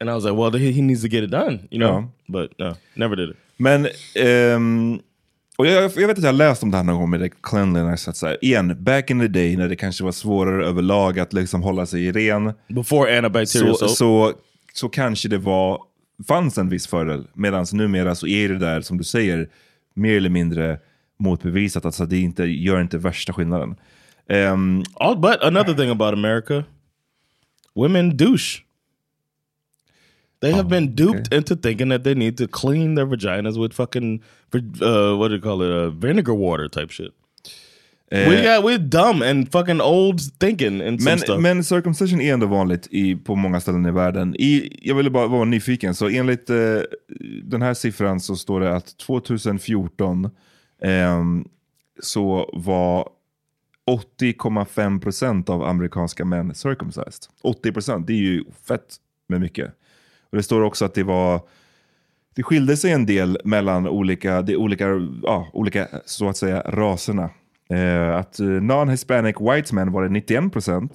and 0.00 0.10
I 0.10 0.12
was 0.14 0.24
like, 0.24 0.34
well, 0.36 0.52
he, 0.58 0.82
needs 0.82 1.02
to 1.02 1.08
get 1.08 1.24
it 1.24 1.30
done, 1.30 1.58
you 1.70 1.78
know. 1.78 1.88
Ja. 1.90 2.08
But 2.28 2.58
no, 2.58 2.76
never 2.94 3.16
did 3.16 3.30
it. 3.30 3.36
Men, 3.56 3.88
ehm, 4.14 5.00
och 5.58 5.66
jag, 5.66 5.82
jag 5.82 6.06
vet 6.06 6.10
att 6.10 6.18
jag 6.24 6.28
har 6.28 6.32
läst 6.32 6.62
om 6.62 6.70
det 6.70 6.76
här 6.76 6.84
någon 6.84 6.96
gång 7.00 7.10
med 7.10 7.20
det 7.20 7.30
cleanliness. 7.42 8.08
Att 8.08 8.16
så 8.16 8.26
här, 8.26 8.44
igen, 8.44 8.84
back 8.84 9.10
in 9.10 9.20
the 9.20 9.28
day 9.28 9.56
när 9.56 9.68
det 9.68 9.76
kanske 9.76 10.04
var 10.04 10.12
svårare 10.12 10.66
överlag 10.66 11.18
att 11.18 11.32
liksom 11.32 11.62
hålla 11.62 11.86
sig 11.86 12.12
ren. 12.12 12.52
Before 12.68 13.18
antibacterial 13.18 13.76
Så, 13.76 13.88
soap. 13.88 13.90
så, 13.90 14.32
så 14.74 14.88
kanske 14.88 15.28
det 15.28 15.38
var, 15.38 15.82
fanns 16.28 16.58
en 16.58 16.68
viss 16.68 16.86
fördel. 16.86 17.26
Medan 17.34 17.66
numera 17.72 18.14
så 18.14 18.26
är 18.26 18.48
det 18.48 18.58
där, 18.58 18.80
som 18.80 18.98
du 18.98 19.04
säger, 19.04 19.48
mer 19.94 20.16
eller 20.16 20.30
mindre 20.30 20.78
motbevisat. 21.18 21.84
Alltså 21.84 22.06
det 22.06 22.18
inte, 22.18 22.44
gör 22.44 22.80
inte 22.80 22.98
värsta 22.98 23.32
skillnaden. 23.32 23.76
Ehm, 24.28 24.82
Oh, 24.94 25.20
but 25.20 25.42
another 25.42 25.74
thing 25.74 25.90
about 25.90 26.12
America, 26.12 26.64
women 27.74 28.16
douche. 28.16 28.62
They 30.40 30.52
have 30.52 30.68
been 30.68 30.94
duped 30.94 31.32
into 31.32 31.54
thinking 31.56 31.90
that 31.90 32.02
they 32.02 32.14
need 32.14 32.38
to 32.38 32.48
clean 32.48 32.94
their 32.94 33.06
vaginas 33.06 33.58
with 33.58 33.74
fucking 33.74 34.22
uh, 34.54 35.16
what 35.18 35.28
do 35.28 35.34
you 35.34 35.40
call 35.40 35.62
it, 35.62 35.70
uh, 35.70 35.90
vinegar 35.90 36.34
water 36.34 36.68
type 36.68 36.90
shit. 36.90 37.12
we 38.10 38.42
got 38.42 38.64
we're 38.64 38.78
dumb 38.78 39.22
and 39.22 39.52
fucking 39.52 39.80
old 39.80 40.20
thinking 40.40 40.80
and 40.80 41.00
Men, 41.04 41.18
stuff. 41.18 41.40
men 41.40 41.64
circumcision 41.64 42.20
är 42.20 42.32
ändå 42.32 42.46
vanligt 42.46 42.88
i, 42.90 43.16
på 43.16 43.36
många 43.36 43.60
ställen 43.60 43.86
i 43.86 43.90
världen. 43.90 44.34
I, 44.38 44.78
jag 44.82 44.94
ville 44.94 45.10
bara 45.10 45.26
vara 45.26 45.44
nyfiken, 45.44 45.94
så 45.94 46.08
enligt 46.08 46.50
eh, 46.50 46.56
den 47.42 47.62
här 47.62 47.74
siffran 47.74 48.20
så 48.20 48.36
står 48.36 48.60
det 48.60 48.76
att 48.76 48.98
2014 48.98 50.30
ehm, 50.82 51.48
så 52.02 52.50
var 52.52 53.08
80,5% 54.20 55.50
av 55.50 55.62
amerikanska 55.62 56.24
män 56.24 56.54
circumcised. 56.54 57.24
80%, 57.42 58.04
det 58.06 58.12
är 58.12 58.16
ju 58.16 58.44
fett 58.68 58.96
med 59.28 59.40
mycket. 59.40 59.74
Och 60.30 60.36
Det 60.36 60.42
står 60.42 60.62
också 60.62 60.84
att 60.84 60.94
det 60.94 61.02
var 61.02 61.40
det 62.36 62.42
skilde 62.42 62.76
sig 62.76 62.92
en 62.92 63.06
del 63.06 63.38
mellan 63.44 63.88
olika, 63.88 64.42
de 64.42 64.56
olika, 64.56 64.86
ja, 65.22 65.48
olika 65.52 65.88
så 66.04 66.28
att 66.28 66.36
säga, 66.36 66.62
raserna. 66.66 67.30
Eh, 67.70 68.16
att 68.16 68.40
eh, 68.40 68.44
non-hispanic 68.46 69.54
white 69.54 69.74
men 69.74 69.92
var 69.92 70.02
det 70.02 70.08
91%, 70.20 70.88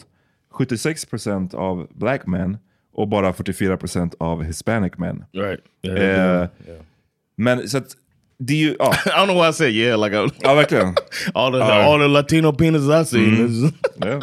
76% 0.53 1.55
av 1.55 1.87
black 1.93 2.25
men 2.27 2.57
och 2.93 3.07
bara 3.07 3.31
44% 3.31 4.13
av 4.19 4.43
hispanic 4.43 4.93
men. 4.97 5.23
right? 5.33 5.59
Yeah, 5.83 6.41
Eh, 6.41 6.47
Men 7.37 7.69
så 7.69 7.77
att 7.77 7.85
är 8.53 8.57
ju, 8.57 8.75
ja, 8.79 8.93
I 9.05 9.09
don't 9.09 9.25
know 9.25 9.35
why 9.43 9.49
I 9.49 9.53
said 9.53 9.71
yeah. 9.71 10.03
Like 10.03 10.17
I, 10.17 10.29
ja 10.41 10.53
verkligen. 10.55 10.87
all 11.33 11.51
the 11.51 11.57
Uh, 11.57 11.65
all 11.87 11.99
the 11.99 12.07
Latino 12.07 12.53
penises 12.53 13.13
I 13.13 13.17
is- 13.45 13.73
Ja. 13.97 14.19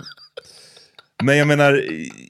Men 1.22 1.38
jag 1.38 1.48
menar, 1.48 1.82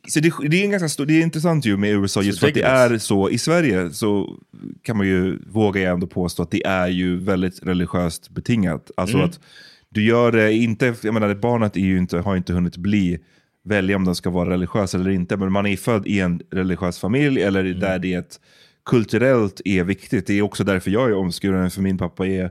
så 0.09 0.21
det, 0.21 0.33
det, 0.49 0.61
är 0.61 0.65
en 0.65 0.71
ganska 0.71 0.89
stor, 0.89 1.07
det 1.07 1.13
är 1.13 1.23
intressant 1.23 1.67
ju 1.67 1.77
med 1.77 1.91
USA 1.91 2.23
just 2.23 2.41
för 2.41 2.49
att 2.49 2.55
det 2.55 2.63
är 2.63 2.99
så. 2.99 3.31
I 3.31 3.39
Sverige 3.39 3.91
så 3.91 4.39
kan 4.83 4.97
man 4.97 5.07
ju, 5.07 5.39
våga 5.47 5.81
jag 5.81 5.93
ändå 5.93 6.07
påstå 6.07 6.43
att 6.43 6.51
det 6.51 6.67
är 6.67 6.89
ju 6.89 7.17
väldigt 7.17 7.63
religiöst 7.63 8.31
betingat. 8.31 8.91
Alltså 8.97 9.19
att 9.19 9.41
du 9.89 10.05
gör 10.05 10.33
det 10.33 10.53
inte, 10.53 10.95
jag 11.03 11.15
menar 11.15 11.35
barnet 11.35 11.77
är 11.77 11.81
ju 11.81 11.99
inte, 11.99 12.19
har 12.19 12.37
inte 12.37 12.53
hunnit 12.53 12.77
bli, 12.77 13.19
välja 13.65 13.97
om 13.97 14.05
de 14.05 14.15
ska 14.15 14.31
vara 14.31 14.51
religiösa 14.51 14.99
eller 14.99 15.11
inte. 15.11 15.37
Men 15.37 15.53
man 15.53 15.67
är 15.67 15.77
född 15.77 16.07
i 16.07 16.21
en 16.21 16.43
religiös 16.51 16.99
familj 16.99 17.43
eller 17.43 17.65
där 17.65 17.99
det 17.99 18.41
kulturellt 18.85 19.61
är 19.65 19.85
viktigt. 19.85 20.27
Det 20.27 20.39
är 20.39 20.43
också 20.43 20.65
därför 20.65 20.91
jag 20.91 21.11
är 21.11 21.15
omskuren, 21.15 21.71
för 21.71 21.83
min 21.83 21.99
pappa 21.99 22.27
är 22.27 22.51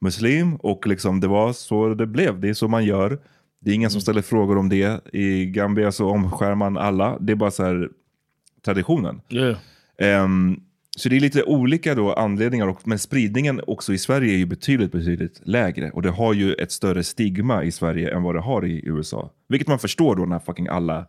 muslim 0.00 0.56
och 0.56 0.86
liksom 0.86 1.20
det 1.20 1.28
var 1.28 1.52
så 1.52 1.94
det 1.94 2.06
blev. 2.06 2.40
Det 2.40 2.48
är 2.48 2.54
så 2.54 2.68
man 2.68 2.84
gör. 2.84 3.18
Det 3.64 3.70
är 3.70 3.74
ingen 3.74 3.90
som 3.90 4.00
ställer 4.00 4.22
frågor 4.22 4.58
om 4.58 4.68
det. 4.68 5.00
I 5.12 5.46
Gambia 5.46 5.92
så 5.92 6.10
omskär 6.10 6.54
man 6.54 6.76
alla. 6.76 7.18
Det 7.20 7.32
är 7.32 7.36
bara 7.36 7.50
så 7.50 7.64
här 7.64 7.88
traditionen. 8.64 9.20
yeah. 9.30 9.56
Ehm, 9.98 10.60
så 10.96 11.08
det 11.08 11.16
är 11.16 11.20
lite 11.20 11.42
olika 11.42 11.94
då 11.94 12.12
anledningar, 12.12 12.66
och, 12.66 12.88
men 12.88 12.98
spridningen 12.98 13.60
också 13.66 13.92
i 13.92 13.98
Sverige 13.98 14.34
är 14.34 14.36
ju 14.36 14.46
betydligt, 14.46 14.92
betydligt 14.92 15.40
lägre. 15.44 15.90
Och 15.90 16.02
det 16.02 16.10
har 16.10 16.32
ju 16.32 16.54
ett 16.54 16.72
större 16.72 17.04
stigma 17.04 17.64
i 17.64 17.70
Sverige 17.70 18.14
än 18.14 18.22
vad 18.22 18.34
det 18.34 18.40
har 18.40 18.64
i 18.66 18.82
USA. 18.84 19.30
Vilket 19.48 19.68
man 19.68 19.78
förstår 19.78 20.16
då 20.16 20.24
när 20.24 20.38
fucking 20.38 20.68
alla 20.68 21.06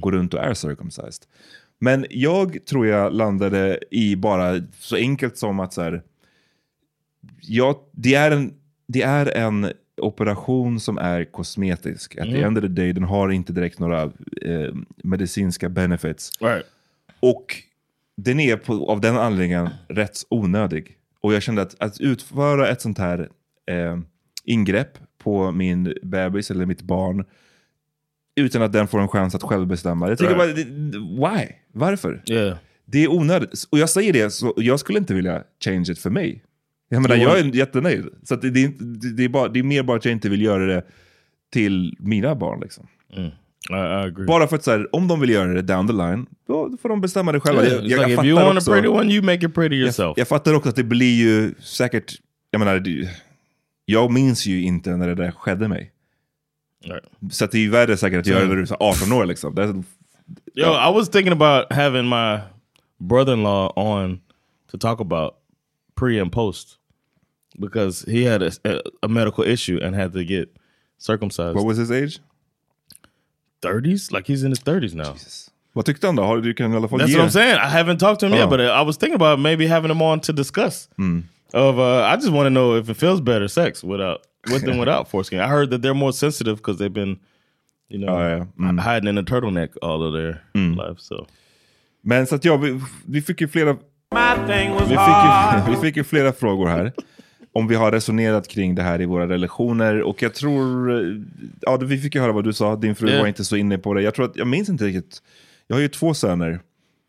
går 0.00 0.12
runt 0.12 0.34
och 0.34 0.40
är 0.40 0.54
circumcised. 0.54 1.24
Men 1.78 2.06
jag 2.10 2.66
tror 2.66 2.86
jag 2.86 3.12
landade 3.12 3.78
i 3.90 4.16
bara 4.16 4.60
så 4.78 4.96
enkelt 4.96 5.38
som 5.38 5.60
att 5.60 5.72
så 5.72 5.82
här, 5.82 6.02
ja, 7.40 7.88
det, 7.92 8.14
är 8.14 8.30
en, 8.30 8.54
det 8.86 9.02
är 9.02 9.36
en 9.36 9.72
operation 10.02 10.80
som 10.80 10.98
är 10.98 11.24
kosmetisk. 11.24 12.16
At 12.16 12.24
the 12.24 12.42
end 12.42 12.58
of 12.58 12.62
the 12.62 12.68
day, 12.68 12.92
den 12.92 13.04
har 13.04 13.28
inte 13.30 13.52
direkt 13.52 13.78
några 13.78 14.02
eh, 14.42 14.74
medicinska 15.04 15.68
benefits. 15.68 16.32
Right. 16.40 16.66
Och 17.20 17.56
den 18.16 18.40
är 18.40 18.56
på, 18.56 18.90
av 18.90 19.00
den 19.00 19.16
anledningen 19.16 19.68
rätt 19.88 20.18
onödig. 20.28 20.96
Och 21.20 21.34
jag 21.34 21.42
kände 21.42 21.62
att, 21.62 21.76
att 21.82 22.00
utföra 22.00 22.68
ett 22.68 22.80
sånt 22.80 22.98
här 22.98 23.28
eh, 23.66 23.98
ingrepp 24.44 24.98
på 25.18 25.50
min 25.52 25.94
bebis 26.02 26.50
eller 26.50 26.66
mitt 26.66 26.82
barn 26.82 27.24
utan 28.34 28.62
att 28.62 28.72
den 28.72 28.88
får 28.88 29.00
en 29.00 29.08
chans 29.08 29.34
att 29.34 29.42
själv 29.42 29.66
bestämma. 29.66 30.08
Jag 30.08 30.18
tycker 30.18 30.34
Right. 30.34 30.66
bara, 31.18 31.30
why? 31.36 31.46
Varför? 31.72 32.22
Yeah. 32.26 32.56
Det 32.84 33.04
är 33.04 33.10
onödigt. 33.12 33.64
Och 33.70 33.78
jag 33.78 33.90
säger 33.90 34.12
det, 34.12 34.30
så 34.30 34.54
jag 34.56 34.80
skulle 34.80 34.98
inte 34.98 35.14
vilja 35.14 35.42
change 35.64 35.84
it 35.92 35.98
för 35.98 36.10
mig. 36.10 36.42
Jag 36.92 37.02
menar, 37.02 37.16
jag 37.16 37.38
är 37.38 37.44
jättenöjd. 37.56 38.04
Så 38.22 38.36
det, 38.36 38.48
är 38.60 38.64
inte- 38.64 38.84
det, 38.84 39.24
är 39.24 39.28
bara, 39.28 39.48
det 39.48 39.58
är 39.58 39.62
mer 39.62 39.82
bara 39.82 39.96
att 39.96 40.04
jag 40.04 40.12
inte 40.12 40.28
vill 40.28 40.42
göra 40.42 40.66
det 40.66 40.82
till 41.52 41.96
mina 41.98 42.34
barn. 42.34 42.60
Liksom. 42.60 42.86
I, 43.16 43.20
I 43.70 43.74
agree. 43.74 44.26
Bara 44.26 44.46
för 44.48 44.56
att 44.56 44.64
så 44.64 44.70
här, 44.70 44.94
om 44.94 45.08
de 45.08 45.20
vill 45.20 45.30
göra 45.30 45.52
det 45.52 45.62
down 45.62 45.86
the 45.86 45.92
line, 45.92 46.26
då 46.48 46.76
får 46.82 46.88
de 46.88 47.00
bestämma 47.00 47.32
det 47.32 47.40
själva. 47.40 47.62
Yeah, 47.64 47.74
Jag, 47.74 47.84
jag, 47.84 47.98
like 47.98 48.10
jag 48.12 48.20
if 48.20 48.24
you 48.24 48.34
want 48.40 48.54
a 48.54 48.58
också- 48.58 48.72
pretty 48.72 48.88
one, 48.88 49.12
you 49.12 49.22
make 49.22 49.46
it 49.46 49.54
pretty 49.54 49.74
yourself. 49.76 50.06
jag, 50.08 50.18
jag 50.18 50.28
fattar 50.28 50.54
också 50.54 50.68
att 50.68 50.76
det 50.76 50.84
blir 50.84 51.14
ju 51.20 51.54
säkert, 51.60 52.12
jag 52.50 52.58
menar, 52.58 52.78
det, 52.80 53.08
jag 53.84 54.10
minns 54.12 54.46
ju 54.46 54.62
inte 54.62 54.96
när 54.96 55.08
det 55.08 55.14
där 55.14 55.30
skedde 55.30 55.68
mig. 55.68 55.90
Right. 56.84 57.04
Så 57.30 57.46
det 57.46 57.58
är 57.58 57.62
ju 57.62 57.70
värre 57.70 57.96
säkert 57.96 58.20
att 58.20 58.26
göra 58.26 58.40
det 58.40 58.46
när 58.48 58.56
du 58.56 58.62
är 58.62 58.66
så 58.66 58.76
18 58.80 59.12
år 59.12 59.26
liksom. 59.26 59.58
Är- 59.58 59.82
Yo, 60.54 60.66
I 60.90 60.92
was 60.94 61.08
thinking 61.10 61.32
about 61.32 61.72
having 61.72 62.08
my 62.08 62.38
brother-in-law 62.98 63.72
on 63.76 64.20
to 64.70 64.78
talk 64.78 65.00
about 65.00 65.32
pre 66.00 66.20
and 66.20 66.32
post 66.32 66.68
because 67.58 68.04
he 68.12 68.24
had 68.24 68.42
a, 68.42 68.50
a, 68.64 68.80
a 69.02 69.08
medical 69.08 69.44
issue 69.44 69.78
and 69.82 69.94
had 69.96 70.12
to 70.12 70.24
get 70.24 70.48
circumcised. 70.98 71.54
what 71.56 71.64
was 71.66 71.76
his 71.78 71.90
age? 71.90 72.20
30s? 73.62 74.12
Like 74.12 74.26
he's 74.26 74.42
in 74.44 74.50
his 74.50 74.60
30s 74.60 74.94
now. 74.94 75.14
Vad 75.74 75.84
tyckte 75.84 76.06
han 76.06 76.16
då? 76.16 76.22
Har 76.22 76.40
du 76.40 76.54
kan 76.54 76.72
i 76.72 76.76
alla 76.76 76.88
fall 76.88 76.98
That's 76.98 77.10
ge... 77.12 77.16
what 77.18 77.26
I'm 77.26 77.30
saying. 77.30 77.56
I 77.58 77.68
haven't 77.68 77.98
talked 77.98 78.20
to 78.20 78.26
him 78.26 78.32
Oh. 78.32 78.36
yet, 78.38 78.50
but 78.50 78.60
I 78.60 78.82
was 78.82 78.96
thinking 78.96 79.14
about 79.14 79.38
maybe 79.40 79.66
having 79.66 79.90
him 79.90 80.02
on 80.02 80.20
to 80.20 80.32
discuss 80.32 80.88
of 81.54 81.78
uh, 81.78 82.02
I 82.12 82.16
just 82.16 82.32
want 82.32 82.46
to 82.46 82.50
know 82.50 82.76
if 82.76 82.88
it 82.90 82.96
feels 82.96 83.20
better 83.20 83.48
sex 83.48 83.82
without 83.84 84.20
with 84.50 84.64
them 84.64 84.78
without 84.84 85.08
foreskin. 85.08 85.40
I 85.40 85.48
heard 85.48 85.70
that 85.70 85.80
they're 85.82 85.94
more 85.94 86.12
sensitive 86.12 86.56
because 86.56 86.78
they've 86.78 86.92
been, 86.92 87.18
you 87.88 87.98
know, 87.98 88.18
Ja, 88.18 88.28
ja. 88.36 88.46
Mm. 88.58 88.78
hiding 88.80 89.08
in 89.08 89.18
a 89.18 89.22
turtleneck 89.22 89.70
all 89.82 90.02
of 90.02 90.12
their 90.14 90.42
life. 90.54 90.98
So 91.00 91.26
Men 92.04 92.26
så 92.26 92.34
att 92.34 92.44
ja, 92.44 92.56
vi, 92.56 92.80
vi 93.06 93.20
fick 93.22 93.40
ju 93.40 93.48
flera... 93.48 93.72
Vi 93.72 94.86
fick 94.88 94.88
ju, 94.88 95.70
vi 95.70 95.76
fick 95.82 95.96
ju 95.96 96.04
flera 96.04 96.32
frågor 96.32 96.66
här. 96.66 96.92
Om 97.54 97.68
vi 97.68 97.74
har 97.74 97.92
resonerat 97.92 98.48
kring 98.48 98.74
det 98.74 98.82
här 98.82 99.00
i 99.00 99.04
våra 99.04 99.28
relationer. 99.28 100.02
Och 100.02 100.22
jag 100.22 100.34
tror... 100.34 100.90
eh, 101.00 101.20
Ja, 101.60 101.76
vi 101.76 101.98
fick 101.98 102.14
ju 102.14 102.20
höra 102.20 102.32
vad 102.32 102.44
du 102.44 102.52
sa. 102.52 102.76
Din 102.76 102.94
fru 102.94 103.10
Ja. 103.10 103.18
var 103.20 103.26
inte 103.26 103.44
så 103.44 103.56
inne 103.56 103.78
på 103.78 103.94
det. 103.94 104.02
Jag 104.02 104.14
tror 104.14 104.24
att... 104.24 104.36
Jag 104.36 104.46
minns 104.46 104.68
inte 104.68 104.84
riktigt. 104.84 105.22
Jag 105.66 105.76
har 105.76 105.80
ju 105.80 105.88
två 105.88 106.14
söner. 106.14 106.60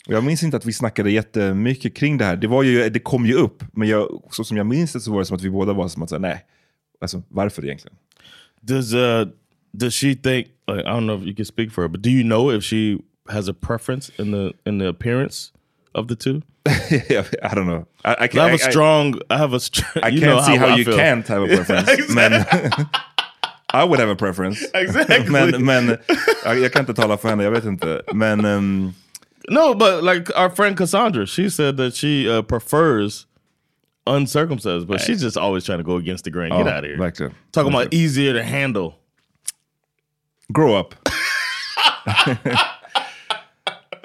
Och 0.07 0.13
jag 0.13 0.23
minns 0.23 0.43
inte 0.43 0.57
att 0.57 0.65
vi 0.65 0.73
snackade 0.73 1.11
jättemycket 1.11 1.95
kring 1.95 2.17
det 2.17 2.25
här. 2.25 2.35
Det, 2.35 2.47
var 2.47 2.63
ju, 2.63 2.89
det 2.89 2.99
kom 2.99 3.25
ju 3.25 3.33
upp. 3.33 3.63
Men 3.73 3.87
jag, 3.87 4.23
så 4.31 4.43
som 4.43 4.57
jag 4.57 4.65
minns 4.65 4.93
det 4.93 4.99
så 4.99 5.11
var 5.11 5.19
det 5.19 5.25
som 5.25 5.35
att 5.37 5.43
vi 5.43 5.49
båda 5.49 5.73
var 5.73 5.87
som 5.87 6.03
att 6.03 6.21
nej. 6.21 6.45
Alltså 7.01 7.21
varför 7.29 7.65
egentligen? 7.65 7.97
does 8.61 8.93
uh 8.93 9.25
does 9.73 9.93
she 9.95 10.15
think 10.15 10.47
like 10.67 10.81
I 10.81 10.89
don't 10.89 11.07
know 11.07 11.19
if 11.21 11.25
you 11.25 11.35
can 11.35 11.45
speak 11.45 11.71
for 11.71 11.81
her, 11.81 11.87
but 11.89 12.01
do 12.01 12.09
you 12.09 12.23
know 12.23 12.53
if 12.53 12.63
she 12.63 12.97
has 13.29 13.49
a 13.49 13.53
preference 13.61 14.11
in 14.17 14.31
the 14.31 14.69
in 14.69 14.79
the 14.79 14.87
appearance 14.87 15.51
of 15.95 16.07
the 16.07 16.15
two? 16.15 16.41
I 16.65 17.53
don't 17.55 17.67
know. 17.67 17.85
I, 18.05 18.15
I, 18.19 18.27
'Cause 18.27 18.39
I 18.39 18.43
have 18.49 18.61
I- 18.61 18.67
a 18.67 18.71
strong 18.71 19.19
I 19.29 19.37
have 19.37 19.53
a 19.53 19.59
str- 19.59 19.99
I 20.03 20.11
can't 20.11 20.43
see 20.45 20.55
how, 20.55 20.67
I 20.67 20.75
you 20.75 20.85
feel. 20.85 20.95
can't 20.97 21.27
have 21.27 21.43
a 21.43 21.47
preference. 21.55 22.09
men 22.13 22.45
I 23.73 23.83
would 23.83 23.99
have 23.99 24.09
a 24.09 24.15
preference. 24.15 24.63
Exactly. 24.73 25.29
men 25.29 25.65
men 25.65 25.97
jag, 26.45 26.71
kan 26.73 26.79
inte 26.81 26.93
tala 26.93 27.17
för 27.17 27.29
henne, 27.29 27.43
jag 27.43 27.51
vet 27.51 27.65
inte. 27.65 28.01
Men 28.13 28.45
um, 28.45 28.93
No, 29.49 29.73
but 29.75 30.03
like 30.03 30.29
our 30.35 30.49
friend 30.49 30.77
Cassandra, 30.77 31.25
she 31.25 31.49
said 31.49 31.75
that 31.77 31.95
she 31.95 32.29
uh, 32.29 32.41
prefers 32.43 33.25
uncircumcised, 34.07 34.87
but 34.87 35.01
she's 35.01 35.21
just 35.21 35.37
always 35.37 35.65
trying 35.65 35.79
to 35.79 35.83
go 35.83 35.97
against 35.97 36.23
the 36.23 36.31
grain. 36.31 36.49
Get 36.51 36.65
ja, 36.65 36.71
out 36.77 36.83
of 36.83 36.89
here. 36.89 36.97
verkligen. 36.97 37.33
Talking 37.51 37.73
about 37.73 37.93
easier 37.93 38.33
to 38.33 38.43
handle. 38.43 38.93
Grow 40.53 40.75
up. 40.79 40.95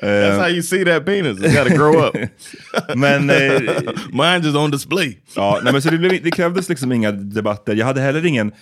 That's 0.02 0.38
how 0.38 0.48
you 0.48 0.62
see 0.62 0.84
that 0.84 1.04
penis. 1.06 1.38
It's 1.40 1.54
got 1.54 1.68
to 1.68 1.74
grow 1.74 1.98
up. 1.98 2.14
Men, 2.96 3.30
eh, 3.30 3.60
Mine 4.12 4.42
just 4.42 4.56
on 4.56 4.70
display. 4.70 5.18
ja, 5.36 5.60
nej, 5.62 5.72
men 5.72 5.82
så 5.82 5.90
det, 5.90 5.98
blev, 5.98 6.22
det 6.22 6.30
krävdes 6.30 6.68
liksom 6.68 6.92
inga 6.92 7.12
debatter. 7.12 7.74
Jag 7.74 7.86
hade 7.86 8.00
heller 8.00 8.26
ingen, 8.26 8.52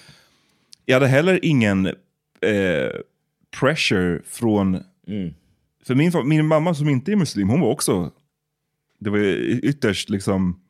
jag 0.84 0.94
hade 0.96 1.06
heller 1.06 1.38
ingen 1.42 1.86
eh, 1.86 1.92
pressure 3.60 4.20
från... 4.26 4.82
För 5.86 5.94
min, 5.94 6.12
min 6.24 6.46
mamma 6.46 6.74
som 6.74 6.88
inte 6.88 7.12
är 7.12 7.16
muslim, 7.16 7.48
hon 7.48 7.60
var 7.60 7.68
också... 7.70 8.10
Det 8.98 9.10
var 9.10 9.18
ytterst 9.64 10.10
liksom... 10.10 10.60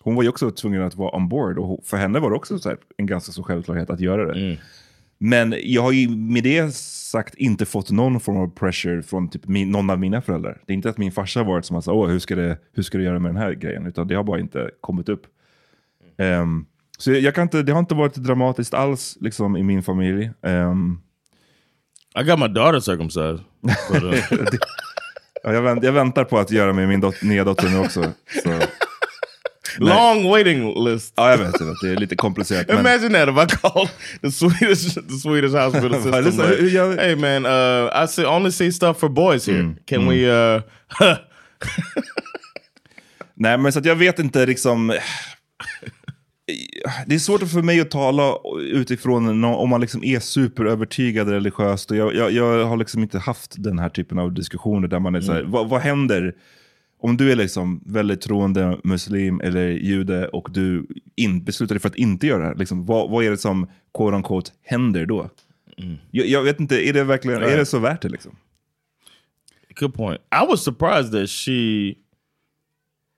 Hon 0.00 0.14
var 0.14 0.22
ju 0.22 0.28
också 0.28 0.50
tvungen 0.50 0.82
att 0.82 0.94
vara 0.94 1.16
on 1.16 1.28
board 1.28 1.58
och 1.58 1.80
för 1.84 1.96
henne 1.96 2.18
var 2.20 2.30
det 2.30 2.36
också 2.36 2.58
så 2.58 2.68
här, 2.68 2.78
en 2.96 3.06
ganska 3.06 3.32
så 3.32 3.42
självklarhet 3.42 3.90
att 3.90 4.00
göra 4.00 4.34
det. 4.34 4.40
Men 5.18 5.54
jag 5.62 5.82
har 5.82 5.92
ju 5.92 6.08
med 6.08 6.42
det 6.42 6.74
sagt 6.74 7.34
inte 7.34 7.66
fått 7.66 7.90
någon 7.90 8.20
form 8.20 8.36
av 8.36 8.54
pressure 8.54 9.02
från 9.02 9.28
typ 9.28 9.48
min, 9.48 9.70
någon 9.70 9.90
av 9.90 9.98
mina 9.98 10.22
föräldrar. 10.22 10.60
Det 10.66 10.72
är 10.72 10.74
inte 10.74 10.88
att 10.88 10.98
min 10.98 11.12
farsa 11.12 11.42
varit 11.42 11.64
som 11.64 11.76
att 11.76 11.84
säga, 11.84 11.94
Åh, 11.94 12.08
hur, 12.08 12.18
ska 12.18 12.34
det, 12.36 12.58
hur 12.72 12.82
ska 12.82 12.98
du 12.98 13.04
göra 13.04 13.18
med 13.18 13.30
den 13.30 13.42
här 13.42 13.52
grejen? 13.52 13.86
Utan 13.86 14.08
det 14.08 14.14
har 14.14 14.24
bara 14.24 14.40
inte 14.40 14.70
kommit 14.80 15.08
upp. 15.08 15.22
Ehm, 16.18 16.66
så 16.98 17.12
jag, 17.12 17.34
kan 17.34 17.42
inte, 17.42 17.62
det 17.62 17.72
har 17.72 17.78
inte 17.78 17.94
varit 17.94 18.14
dramatiskt 18.14 18.74
alls 18.74 19.18
liksom, 19.20 19.56
i 19.56 19.62
min 19.62 19.82
familj. 19.82 20.30
Ehm, 20.42 21.00
I 22.20 22.22
got 22.22 22.38
my 22.38 22.48
daughter 22.48 22.80
circumcised. 22.80 23.40
But, 23.92 24.02
uh, 24.02 24.14
ja, 25.42 25.52
jag, 25.52 25.62
vänt, 25.62 25.84
jag 25.84 25.92
väntar 25.92 26.24
på 26.24 26.38
att 26.38 26.50
göra 26.50 26.72
med 26.72 26.88
min 26.88 27.00
dot, 27.00 27.22
nya 27.22 27.44
dotter 27.44 27.70
nu 27.70 27.78
också. 27.78 28.12
Så. 28.42 28.50
Long 29.78 30.24
waiting 30.24 30.84
list. 30.84 31.14
Ja, 31.16 31.30
jag 31.30 31.38
vet, 31.38 31.60
jag 31.60 31.66
vet. 31.66 31.76
Det 31.82 31.90
är 31.90 31.96
lite 31.96 32.16
komplicerat. 32.16 32.68
Men, 32.68 32.78
Imagine 32.78 33.12
that 33.12 33.28
if 33.28 33.54
I 33.54 33.56
called 33.56 33.90
the 34.22 34.30
Swedish 34.30 34.94
the 34.94 35.18
Swedish 35.22 35.54
hospital 35.54 35.94
system. 36.02 36.38
like, 36.38 37.00
hey 37.00 37.16
man, 37.16 37.46
uh, 37.46 38.04
I 38.04 38.08
see, 38.08 38.26
only 38.26 38.52
see 38.52 38.72
stuff 38.72 38.98
for 38.98 39.08
boys 39.08 39.46
here. 39.46 39.74
Can 39.86 40.08
we? 40.08 40.30
Uh, 40.30 40.62
Nej, 43.34 43.58
men 43.58 43.72
så 43.72 43.78
att 43.78 43.84
jag 43.84 43.96
vet 43.96 44.18
inte 44.18 44.46
liksom... 44.46 44.94
Det 47.06 47.14
är 47.14 47.18
svårt 47.18 47.42
för 47.42 47.62
mig 47.62 47.80
att 47.80 47.90
tala 47.90 48.34
utifrån 48.60 49.44
om 49.44 49.68
man 49.68 49.80
liksom 49.80 50.04
är 50.04 50.20
superövertygad 50.20 51.28
religiöst. 51.28 51.90
Och 51.90 51.96
jag, 51.96 52.14
jag, 52.14 52.32
jag 52.32 52.64
har 52.64 52.76
liksom 52.76 53.02
inte 53.02 53.18
haft 53.18 53.54
den 53.58 53.78
här 53.78 53.88
typen 53.88 54.18
av 54.18 54.32
diskussioner 54.32 54.88
där 54.88 54.98
man 54.98 55.14
är 55.14 55.20
så 55.20 55.32
här, 55.32 55.42
vad, 55.42 55.68
vad 55.68 55.80
händer 55.80 56.34
om 56.98 57.16
du 57.16 57.32
är 57.32 57.36
liksom 57.36 57.80
väldigt 57.86 58.20
troende 58.20 58.78
muslim 58.84 59.40
eller 59.40 59.68
jude 59.68 60.28
och 60.28 60.48
du 60.50 60.86
in, 61.16 61.44
beslutar 61.44 61.74
dig 61.74 61.80
för 61.80 61.88
att 61.88 61.96
inte 61.96 62.26
göra 62.26 62.48
det? 62.48 62.58
Liksom, 62.58 62.86
vad, 62.86 63.10
vad 63.10 63.24
är 63.24 63.30
det 63.30 63.38
som 63.38 63.66
quote 63.94 64.16
unquote 64.16 64.50
händer 64.62 65.06
då? 65.06 65.30
Jag, 66.10 66.26
jag 66.26 66.42
vet 66.42 66.60
inte, 66.60 66.88
är 66.88 66.92
det 66.92 67.04
verkligen 67.04 67.42
är 67.42 67.56
det 67.56 67.66
så 67.66 67.78
värt 67.78 68.02
det? 68.02 68.08
Liksom? 68.08 68.36
good 69.76 69.94
point. 69.94 70.20
I 70.32 70.44
was 70.44 70.62
surprised 70.62 71.12
that 71.12 71.28
she 71.28 71.96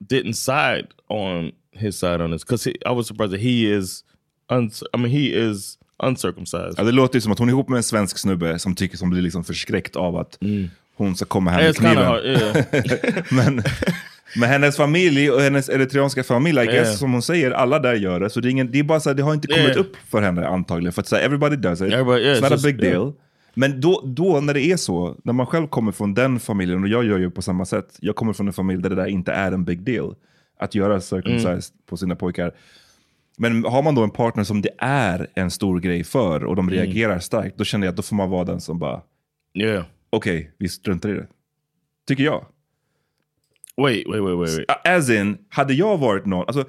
didn't 0.04 0.34
side 0.34 0.88
on 1.08 1.52
his 1.72 1.98
side 1.98 2.20
on 2.20 2.30
this 2.30 2.44
because 2.44 2.66
I 2.66 2.92
was 2.92 3.06
surprised 3.06 3.32
that 3.32 3.40
he 3.40 3.66
is. 3.66 4.04
I 4.50 4.96
mean, 4.96 5.10
he 5.10 5.26
is 5.28 5.78
uncircumcised. 6.02 6.78
Ja, 6.78 6.84
det 6.84 6.92
låter 6.92 7.16
ju 7.16 7.20
som 7.20 7.32
att 7.32 7.38
hon 7.38 7.48
är 7.48 7.52
ihop 7.52 7.68
med 7.68 7.76
en 7.76 7.82
svensk 7.82 8.18
snubbe 8.18 8.58
som 8.58 8.74
tycker 8.74 8.96
som 8.96 9.10
blir 9.10 9.22
liksom 9.22 9.44
förskräckt 9.44 9.96
av 9.96 10.16
att 10.16 10.38
hon 10.98 11.16
ska 11.16 11.24
komma 11.24 11.50
hem 11.50 11.64
med 11.64 11.76
kniven. 11.76 11.96
hard. 12.06 12.24
Yeah. 12.24 12.56
Men, 13.30 13.62
men 14.36 14.48
hennes 14.48 14.76
familj 14.76 15.30
och 15.30 15.40
hennes 15.40 15.68
eritreanska 15.68 16.22
familj, 16.24 16.60
I 16.60 16.64
guess, 16.64 16.74
Yeah. 16.74 16.94
som 16.96 17.12
hon 17.12 17.22
säger, 17.22 17.50
alla 17.50 17.78
där 17.78 17.94
gör 17.94 18.20
det. 18.20 18.30
Så 18.30 18.40
det, 18.40 18.48
är 18.48 18.50
ingen, 18.50 18.70
det, 18.70 18.78
är 18.78 18.82
bara 18.82 19.00
så 19.00 19.08
här, 19.10 19.14
det 19.16 19.22
har 19.22 19.34
inte 19.34 19.48
kommit 19.48 19.64
Yeah. 19.64 19.80
upp 19.80 19.96
för 20.08 20.22
henne 20.22 20.46
antagligen. 20.46 20.92
För 20.92 21.02
att 21.02 21.08
säga 21.08 21.22
everybody 21.24 21.56
does 21.56 21.80
it, 21.80 21.92
Everybody- 21.92 22.18
yeah, 22.20 22.36
it's 22.38 22.40
not 22.42 22.44
it's 22.44 22.46
a 22.46 22.50
just- 22.52 22.64
big 22.64 22.80
deal. 22.80 23.12
Men 23.54 23.80
då, 23.80 24.02
då 24.06 24.40
när 24.40 24.54
det 24.54 24.62
är 24.64 24.76
så, 24.76 25.16
när 25.24 25.32
man 25.32 25.46
själv 25.46 25.66
kommer 25.66 25.92
från 25.92 26.14
den 26.14 26.40
familjen, 26.40 26.82
och 26.82 26.88
jag 26.88 27.04
gör 27.04 27.18
ju 27.18 27.30
på 27.30 27.42
samma 27.42 27.64
sätt, 27.64 27.96
jag 28.00 28.16
kommer 28.16 28.32
från 28.32 28.46
en 28.46 28.52
familj 28.52 28.82
där 28.82 28.90
det 28.90 28.96
där 28.96 29.06
inte 29.06 29.32
är 29.32 29.52
en 29.52 29.64
big 29.64 29.82
deal. 29.84 30.14
Att 30.60 30.74
göra 30.74 31.00
circumcised 31.00 31.48
Mm. 31.50 31.60
på 31.88 31.96
sina 31.96 32.16
pojkar. 32.16 32.52
Men 33.38 33.64
har 33.64 33.82
man 33.82 33.94
då 33.94 34.02
en 34.02 34.10
partner 34.10 34.44
som 34.44 34.62
det 34.62 34.70
är 34.78 35.26
en 35.34 35.50
stor 35.50 35.80
grej 35.80 36.04
för 36.04 36.44
och 36.44 36.56
de 36.56 36.68
Mm. 36.68 36.74
reagerar 36.84 37.18
starkt, 37.18 37.58
då 37.58 37.64
känner 37.64 37.86
jag 37.86 37.92
att 37.92 37.96
då 37.96 38.02
får 38.02 38.16
man 38.16 38.30
vara 38.30 38.44
den 38.44 38.60
som 38.60 38.78
bara, 38.78 39.00
yeah. 39.58 39.84
Okej, 40.10 40.52
vi 40.58 40.68
struntar 40.68 41.08
i 41.08 41.12
det. 41.12 41.26
Tycker 42.08 42.24
jag. 42.24 42.44
Wait, 43.76 44.06
wait, 44.08 44.22
wait, 44.22 44.38
wait, 44.38 44.58
wait. 44.58 44.86
As 44.86 45.10
in, 45.10 45.38
hade 45.48 45.74
jag 45.74 45.98
varit 45.98 46.26
någon, 46.26 46.44
alltså, 46.46 46.64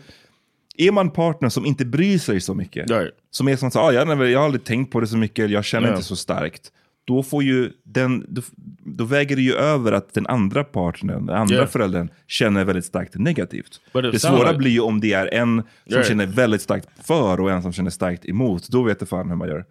är 0.77 0.91
man 0.91 1.09
partner 1.11 1.49
som 1.49 1.65
inte 1.65 1.85
bryr 1.85 2.17
sig 2.17 2.41
så 2.41 2.53
mycket, 2.53 2.89
Right. 2.91 3.13
som 3.29 3.47
är 3.47 3.55
som 3.55 3.71
så, 3.71 3.79
ah, 3.79 3.91
jag, 3.91 4.29
jag 4.29 4.39
har 4.39 4.45
aldrig 4.45 4.63
tänkt 4.63 4.91
på 4.91 4.99
det 4.99 5.07
så 5.07 5.17
mycket, 5.17 5.49
jag 5.49 5.65
känner 5.65 5.87
Ja. 5.87 5.93
inte 5.93 6.05
så 6.07 6.15
starkt, 6.15 6.71
då, 7.05 7.23
får 7.23 7.43
ju 7.43 7.71
den, 7.83 8.25
då, 8.29 8.41
då 8.85 9.03
väger 9.03 9.35
det 9.35 9.41
ju 9.41 9.53
över 9.53 9.91
att 9.91 10.13
den 10.13 10.27
andra 10.27 10.63
partnern, 10.63 11.25
den 11.25 11.35
andra 11.35 11.55
Ja. 11.55 11.67
föräldern, 11.67 12.09
känner 12.27 12.63
väldigt 12.65 12.85
starkt 12.85 13.15
negativt. 13.15 13.81
Det 13.93 14.19
svåra 14.19 14.51
like- 14.51 14.57
blir 14.57 14.71
ju 14.71 14.79
om 14.79 14.99
det 14.99 15.13
är 15.13 15.33
en 15.33 15.55
som 15.85 15.93
Right. 15.95 16.07
känner 16.07 16.25
väldigt 16.25 16.61
starkt 16.61 16.87
för 17.07 17.39
och 17.39 17.51
en 17.51 17.61
som 17.61 17.73
känner 17.73 17.89
starkt 17.89 18.25
emot, 18.25 18.67
då 18.69 18.83
vet 18.83 18.99
det 18.99 19.05
fan 19.05 19.29
hur 19.29 19.35
man 19.35 19.47
gör. 19.47 19.65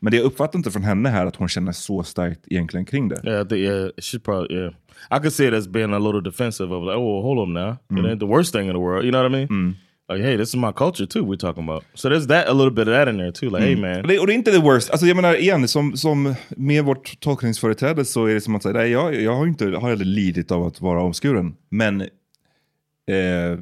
Men 0.00 0.10
det 0.10 0.16
jag 0.16 0.24
uppfattar 0.24 0.58
inte 0.58 0.70
från 0.70 0.82
henne 0.84 1.08
här 1.08 1.26
att 1.26 1.36
hon 1.36 1.48
känner 1.48 1.72
så 1.72 2.02
starkt 2.02 2.40
egentligen 2.46 2.86
kring 2.86 3.08
det. 3.08 3.20
Yeah, 3.24 3.42
I 3.46 3.48
think 3.48 3.58
yeah, 3.58 3.88
she 3.98 4.18
probably 4.18 4.56
yeah. 4.56 4.72
I 5.10 5.18
could 5.18 5.32
see 5.32 5.48
it 5.48 5.54
as 5.54 5.68
being 5.68 5.92
a 5.94 5.98
little 5.98 6.20
defensive 6.20 6.74
of 6.74 6.82
like, 6.84 6.96
oh, 6.96 7.22
hold 7.22 7.38
on 7.38 7.52
now, 7.52 7.76
Mm. 7.90 8.04
it 8.04 8.10
ain't 8.12 8.20
the 8.20 8.26
worst 8.26 8.52
thing 8.54 8.66
in 8.66 8.72
the 8.74 8.80
world. 8.80 9.04
You 9.04 9.10
know 9.12 9.22
what 9.22 9.32
I 9.40 9.46
mean? 9.46 9.76
Like, 10.12 10.22
hey, 10.24 10.36
this 10.36 10.48
is 10.48 10.56
my 10.56 10.72
culture 10.72 11.06
too. 11.06 11.22
We're 11.24 11.36
talking 11.36 11.62
about. 11.68 11.84
So 11.94 12.08
there's 12.08 12.26
that 12.26 12.48
a 12.48 12.52
little 12.52 12.70
bit 12.72 12.88
of 12.88 12.94
that 12.94 13.08
in 13.08 13.16
there 13.18 13.32
too. 13.32 13.48
Like, 13.50 13.62
hey 13.62 13.76
man, 13.76 14.00
Och 14.00 14.06
det, 14.08 14.18
och 14.18 14.26
det 14.26 14.32
är 14.32 14.34
inte 14.34 14.50
the 14.50 14.60
worst. 14.60 14.90
Alltså 14.90 15.06
jag 15.06 15.16
menar 15.16 15.34
igen, 15.34 15.68
som, 15.68 15.96
som 15.96 16.34
med 16.56 16.84
vårt 16.84 17.20
tolkningsföreträde 17.20 18.04
så 18.04 18.26
är 18.26 18.34
det 18.34 18.40
som 18.40 18.54
att 18.54 18.62
säga, 18.62 18.72
nej, 18.72 18.90
jag, 18.90 19.22
jag 19.22 19.36
har 19.36 19.46
inte 19.46 19.64
har 19.66 19.90
aldrig 19.90 20.06
lidit 20.08 20.50
av 20.50 20.62
att 20.66 20.80
vara 20.80 21.02
omskuren. 21.02 21.54
Men 21.68 22.00
eh, 22.00 23.58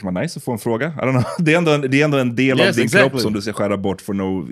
kan 0.00 0.14
vara 0.14 0.22
nice 0.22 0.38
att 0.38 0.44
få 0.44 0.52
en 0.52 0.58
fråga. 0.58 0.86
I 0.86 0.90
don't 1.00 1.10
know. 1.12 1.24
Det, 1.38 1.52
är 1.54 1.58
ändå 1.58 1.70
en, 1.72 1.80
det 1.80 2.00
är 2.00 2.04
ändå 2.04 2.18
en 2.18 2.36
del 2.36 2.60
av 2.60 2.66
Yes, 2.66 2.76
din 2.76 2.84
exactly. 2.84 3.10
kropp 3.10 3.20
som 3.20 3.32
du 3.32 3.42
ska 3.42 3.52
skära 3.52 3.76
bort 3.76 4.00
for 4.00 4.14
no, 4.14 4.46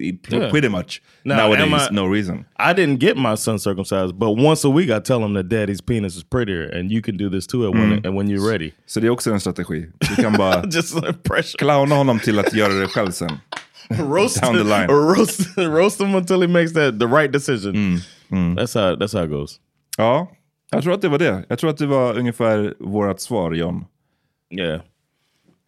pretty 0.50 0.68
much. 0.68 1.02
Now, 1.22 1.36
Nowadays, 1.36 1.88
I- 1.90 1.94
no 1.94 2.12
reason. 2.14 2.38
I 2.58 2.72
didn't 2.74 2.98
get 2.98 3.16
my 3.16 3.36
son 3.36 3.58
circumcised, 3.60 4.14
but 4.14 4.28
once 4.38 4.68
a 4.68 4.70
week 4.70 4.90
I 4.90 5.00
tell 5.00 5.22
him 5.24 5.34
that 5.34 5.46
daddy's 5.46 5.82
penis 5.86 6.16
is 6.16 6.24
prettier, 6.24 6.78
and 6.78 6.92
you 6.92 7.02
can 7.02 7.16
do 7.16 7.30
this 7.30 7.46
too, 7.46 7.70
when 7.72 7.92
Mm. 7.92 8.14
when 8.16 8.28
you're 8.30 8.50
ready. 8.52 8.70
Så 8.86 9.00
det 9.00 9.06
är 9.06 9.10
också 9.10 9.30
en 9.32 9.40
strategi. 9.40 9.86
Du 10.16 10.22
kan 10.22 10.32
bara 10.32 10.62
clowna 11.58 11.94
honom 11.94 12.18
till 12.20 12.38
att 12.38 12.54
göra 12.54 12.72
det 12.72 12.86
själv 12.86 13.10
sen. 13.10 13.30
roast 13.90 14.42
Down 14.42 14.54
the 14.56 14.64
line. 14.64 14.86
roast 14.88 15.58
roast 15.58 16.00
him 16.00 16.14
until 16.14 16.40
he 16.42 16.48
makes 16.48 16.72
that 16.74 17.00
the 17.00 17.06
right 17.06 17.32
decision. 17.32 18.00
Mm, 18.30 18.58
That's 18.58 18.74
how 18.74 18.96
that's 18.96 19.12
how 19.18 19.24
it 19.24 19.30
goes. 19.30 19.56
Ja, 19.98 20.30
jag 20.70 20.82
tror 20.82 20.92
att 20.94 21.02
det 21.02 21.08
var 21.08 21.18
det. 21.18 21.44
Jag 21.48 21.58
tror 21.58 21.70
att 21.70 21.76
det 21.78 21.86
var 21.86 22.18
ungefär 22.18 22.74
vårt 22.78 23.20
svar, 23.20 23.52
John. 23.52 23.84
Yeah. 24.58 24.80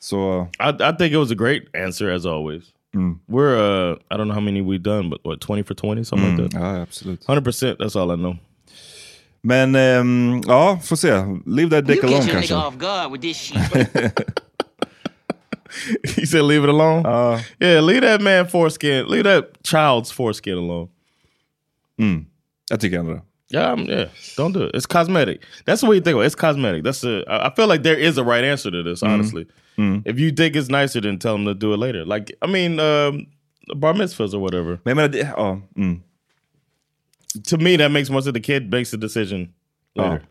Så 0.01 0.17
uh, 0.17 0.47
I, 0.59 0.71
I 0.89 0.93
think 0.93 1.13
it 1.13 1.19
was 1.19 1.31
a 1.31 1.35
great 1.35 1.69
answer 1.75 2.11
as 2.11 2.27
always. 2.27 2.73
Mm. 2.95 3.19
We're 3.29 3.57
uh 3.57 3.97
I 4.11 4.17
don't 4.17 4.27
know 4.29 4.35
how 4.35 4.41
many 4.41 4.63
we've 4.63 4.83
done, 4.83 5.11
but 5.11 5.21
what 5.23 5.41
twenty 5.41 5.63
for 5.63 5.75
twenty, 5.75 6.05
something 6.05 6.37
like 6.37 6.51
mm. 6.51 6.53
that. 6.53 6.61
Ah, 6.61 6.77
ja, 6.77 6.83
absolut. 6.83 7.25
Hundred 7.25 7.45
percent. 7.45 7.79
That's 7.79 7.97
all 7.97 8.11
I 8.11 8.17
know. 8.17 8.37
Men 9.43 9.77
um, 9.77 10.43
ja, 10.47 10.79
får 10.83 10.97
se. 10.97 11.25
Leave 11.47 11.71
that 11.71 11.87
dick 11.87 12.03
You 12.03 12.09
alone 12.09 12.21
catch 12.21 12.29
a 12.29 12.33
kanske. 12.33 12.55
nigga 12.55 12.67
off 12.67 12.79
guard 12.79 13.13
with 13.13 13.21
this 13.23 13.37
shit. 13.37 14.31
he 16.17 16.27
said, 16.27 16.43
"Leave 16.43 16.65
it 16.65 16.69
alone." 16.69 17.03
Ja. 17.05 17.41
Yeah, 17.61 17.81
leave 17.81 18.03
that 18.03 18.21
man 18.21 18.47
foreskin. 18.47 19.09
Leave 19.09 19.25
that 19.25 19.63
child's 19.63 20.11
foreskin 20.11 20.59
alone. 20.59 20.89
Mm. 21.99 22.27
Jag 22.71 22.81
tycker 22.81 22.99
ändå 22.99 23.13
det. 23.15 23.23
Yeah, 23.53 23.73
um, 23.73 23.87
yeah. 23.89 24.09
Don't 24.37 24.53
do 24.53 24.65
it. 24.65 24.75
It's 24.75 24.87
cosmetic. 24.87 25.41
That's 25.65 25.81
the 25.81 25.89
way 25.89 25.97
you 25.97 26.03
think 26.03 26.15
of 26.17 26.23
it. 26.23 26.27
It's 26.27 26.37
cosmetic. 26.37 26.85
That's 26.85 27.03
a. 27.05 27.25
I 27.29 27.49
I 27.49 27.55
feel 27.55 27.67
like 27.67 27.83
there 27.83 27.97
is 27.97 28.19
a 28.19 28.23
right 28.25 28.45
answer 28.45 28.71
to 28.71 28.83
this. 28.83 29.03
Honestly, 29.03 29.47
if 30.07 30.19
you 30.19 30.31
think 30.37 30.57
it's 30.57 30.69
nicer, 30.83 31.01
then 31.01 31.19
tell 31.19 31.33
them 31.33 31.45
to 31.47 31.55
do 31.55 31.75
it 31.75 31.79
later. 31.81 32.05
Like 32.05 32.33
I 32.43 32.47
mean, 32.47 32.81
um, 32.81 33.27
bar 33.81 33.95
mitzvahs 33.95 34.35
or 34.35 34.39
whatever. 34.41 34.71
Men 34.71 34.81
jag 34.85 34.97
menar, 34.97 35.09
det, 35.09 35.19
ja, 35.37 35.61
mm. 35.77 36.01
To 37.51 37.57
me, 37.57 37.77
that 37.79 37.91
makes 37.91 38.11
more 38.11 38.23
sense. 38.23 38.35
The 38.35 38.41
kid 38.43 38.71
makes 38.73 38.91
the 38.91 38.97
decision 38.97 39.49
later. 39.95 40.27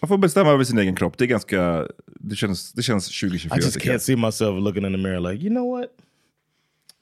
Man 0.00 0.08
får 0.08 0.18
bestämma 0.18 0.50
över 0.50 0.64
sin 0.64 0.78
egen 0.78 0.96
kropp. 0.96 1.18
Det 1.18 1.24
är 1.24 1.26
ganska, 1.26 1.86
det 2.20 2.36
känns, 2.36 2.72
det 2.72 2.82
känns 2.82 3.06
2024 3.20 3.56
I 3.56 3.60
just 3.60 3.78
can't 3.80 3.98
see 3.98 4.16
myself 4.16 4.62
looking 4.64 4.86
in 4.86 4.92
the 4.92 4.98
mirror 4.98 5.32
like, 5.32 5.44
you 5.44 5.50
know 5.50 5.70
what? 5.78 5.86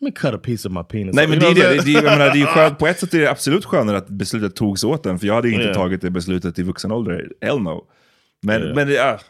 Let 0.00 0.14
me 0.14 0.20
cut 0.20 0.34
a 0.34 0.38
piece 0.38 0.68
of 0.68 0.74
my 0.74 0.82
penis. 0.82 1.14
Nej 1.14 1.28
men 1.28 1.38
det 1.38 1.46
är 1.46 1.54
det. 1.54 1.84
Det, 1.84 1.90
jag 1.90 2.04
menar, 2.04 2.34
det 2.34 2.40
är 2.42 2.46
skönt, 2.46 2.78
på 2.78 2.86
ett 2.86 3.00
sätt 3.00 3.14
är 3.14 3.18
det 3.20 3.30
absolut 3.30 3.64
skönare 3.64 3.96
att 3.96 4.08
beslutet 4.08 4.56
togs 4.56 4.84
åt 4.84 5.06
en. 5.06 5.18
För 5.18 5.26
jag 5.26 5.34
hade 5.34 5.48
inte 5.50 5.62
Yeah. 5.62 5.74
tagit 5.74 6.00
det 6.00 6.10
beslutet 6.10 6.58
i 6.58 6.62
vuxen 6.62 6.92
ålder. 6.92 7.32
Hell 7.40 7.58
no. 7.60 7.86
Men, 8.42 8.62
Yeah. 8.62 8.74
men 8.74 8.88
det, 8.88 8.98
ah, 9.04 9.20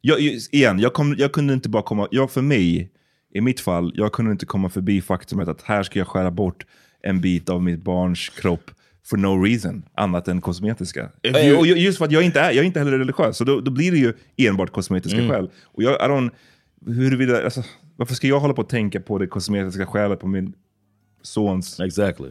jag, 0.00 0.20
igen, 0.52 0.78
jag, 0.78 0.92
kom, 0.92 1.14
jag 1.18 1.32
kunde 1.32 1.54
inte 1.54 1.68
bara 1.68 1.82
komma, 1.82 2.08
jag, 2.10 2.30
för 2.30 2.42
mig, 2.42 2.90
i 3.34 3.40
mitt 3.40 3.60
fall, 3.60 3.92
jag 3.94 4.12
kunde 4.12 4.32
inte 4.32 4.46
komma 4.46 4.68
förbi 4.68 5.00
faktumet 5.00 5.48
att 5.48 5.62
här 5.62 5.82
ska 5.82 5.98
jag 5.98 6.08
skära 6.08 6.30
bort 6.30 6.66
en 7.02 7.20
bit 7.20 7.48
av 7.48 7.62
mitt 7.62 7.82
barns 7.84 8.28
kropp 8.28 8.70
for 9.06 9.16
no 9.16 9.42
reason, 9.44 9.82
annat 9.94 10.28
än 10.28 10.40
kosmetiska. 10.40 11.10
You- 11.22 11.56
och 11.58 11.66
just 11.66 11.98
för 11.98 12.04
att 12.04 12.12
jag 12.12 12.22
inte 12.22 12.40
är, 12.40 12.46
jag 12.52 12.56
är 12.56 12.62
inte 12.62 12.78
heller 12.78 12.98
religiös, 12.98 13.36
så 13.36 13.44
då, 13.44 13.60
då 13.60 13.70
blir 13.70 13.92
det 13.92 13.98
ju 13.98 14.12
enbart 14.36 14.70
kosmetiska 14.72 15.18
Mm. 15.18 15.30
skäl. 15.30 15.50
Och 15.64 15.82
jag, 15.82 15.92
I 15.94 16.04
don't, 16.12 16.30
huruvida, 16.86 17.44
alltså, 17.44 17.62
varför 17.96 18.14
ska 18.14 18.26
jag 18.26 18.40
hålla 18.40 18.54
på 18.54 18.62
att 18.62 18.68
tänka 18.68 19.00
på 19.00 19.18
det 19.18 19.26
kosmetiska 19.26 19.86
skälet 19.86 20.20
på 20.20 20.26
min 20.26 20.52
sons 21.22 21.80
exactly. 21.80 22.28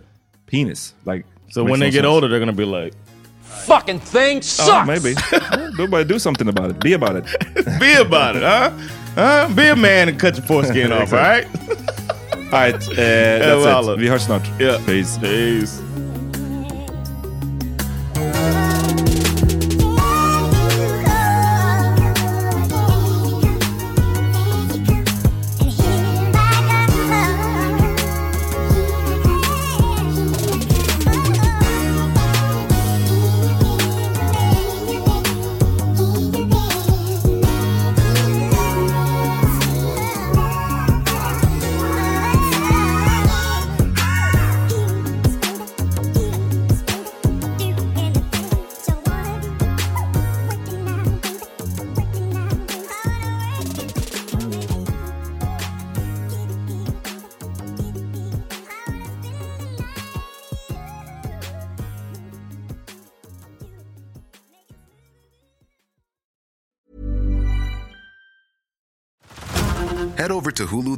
penis? 0.52 0.96
Like, 1.12 1.28
So 1.50 1.64
when 1.64 1.80
they 1.80 1.88
get 1.90 1.94
sense. 1.96 2.08
older, 2.08 2.28
they're 2.30 2.40
gonna 2.40 2.52
be 2.52 2.66
like, 2.66 2.98
Fucking 3.68 4.00
thing 4.00 4.42
sucks. 4.42 4.70
Oh, 4.70 4.86
maybe. 4.86 5.16
Då 5.78 5.88
bara 5.88 6.04
do 6.04 6.20
something 6.20 6.48
about 6.50 6.72
it. 6.72 6.80
Be 6.80 6.94
about 6.96 7.16
it. 7.16 7.26
"Be 7.80 7.96
about 8.02 8.36
it, 8.36 8.44
huh? 8.44 8.70
Huh? 9.16 9.48
Be 9.56 9.70
a 9.70 9.76
man 9.76 10.08
and 10.10 10.20
cut 10.22 10.38
your 10.38 10.46
foreskin 10.48 10.92
off, 11.02 11.14
all 11.14 11.20
right?" 11.20 11.48
Alright, 12.54 12.76
eh, 12.98 13.40
that's 13.40 13.66
alla. 13.66 13.94
it. 13.94 14.00
Vi 14.00 14.08
hörs 14.10 14.22
snart. 14.22 14.44
Yeah. 14.60 14.78
Peace. 14.86 15.18
Peace. 15.22 15.82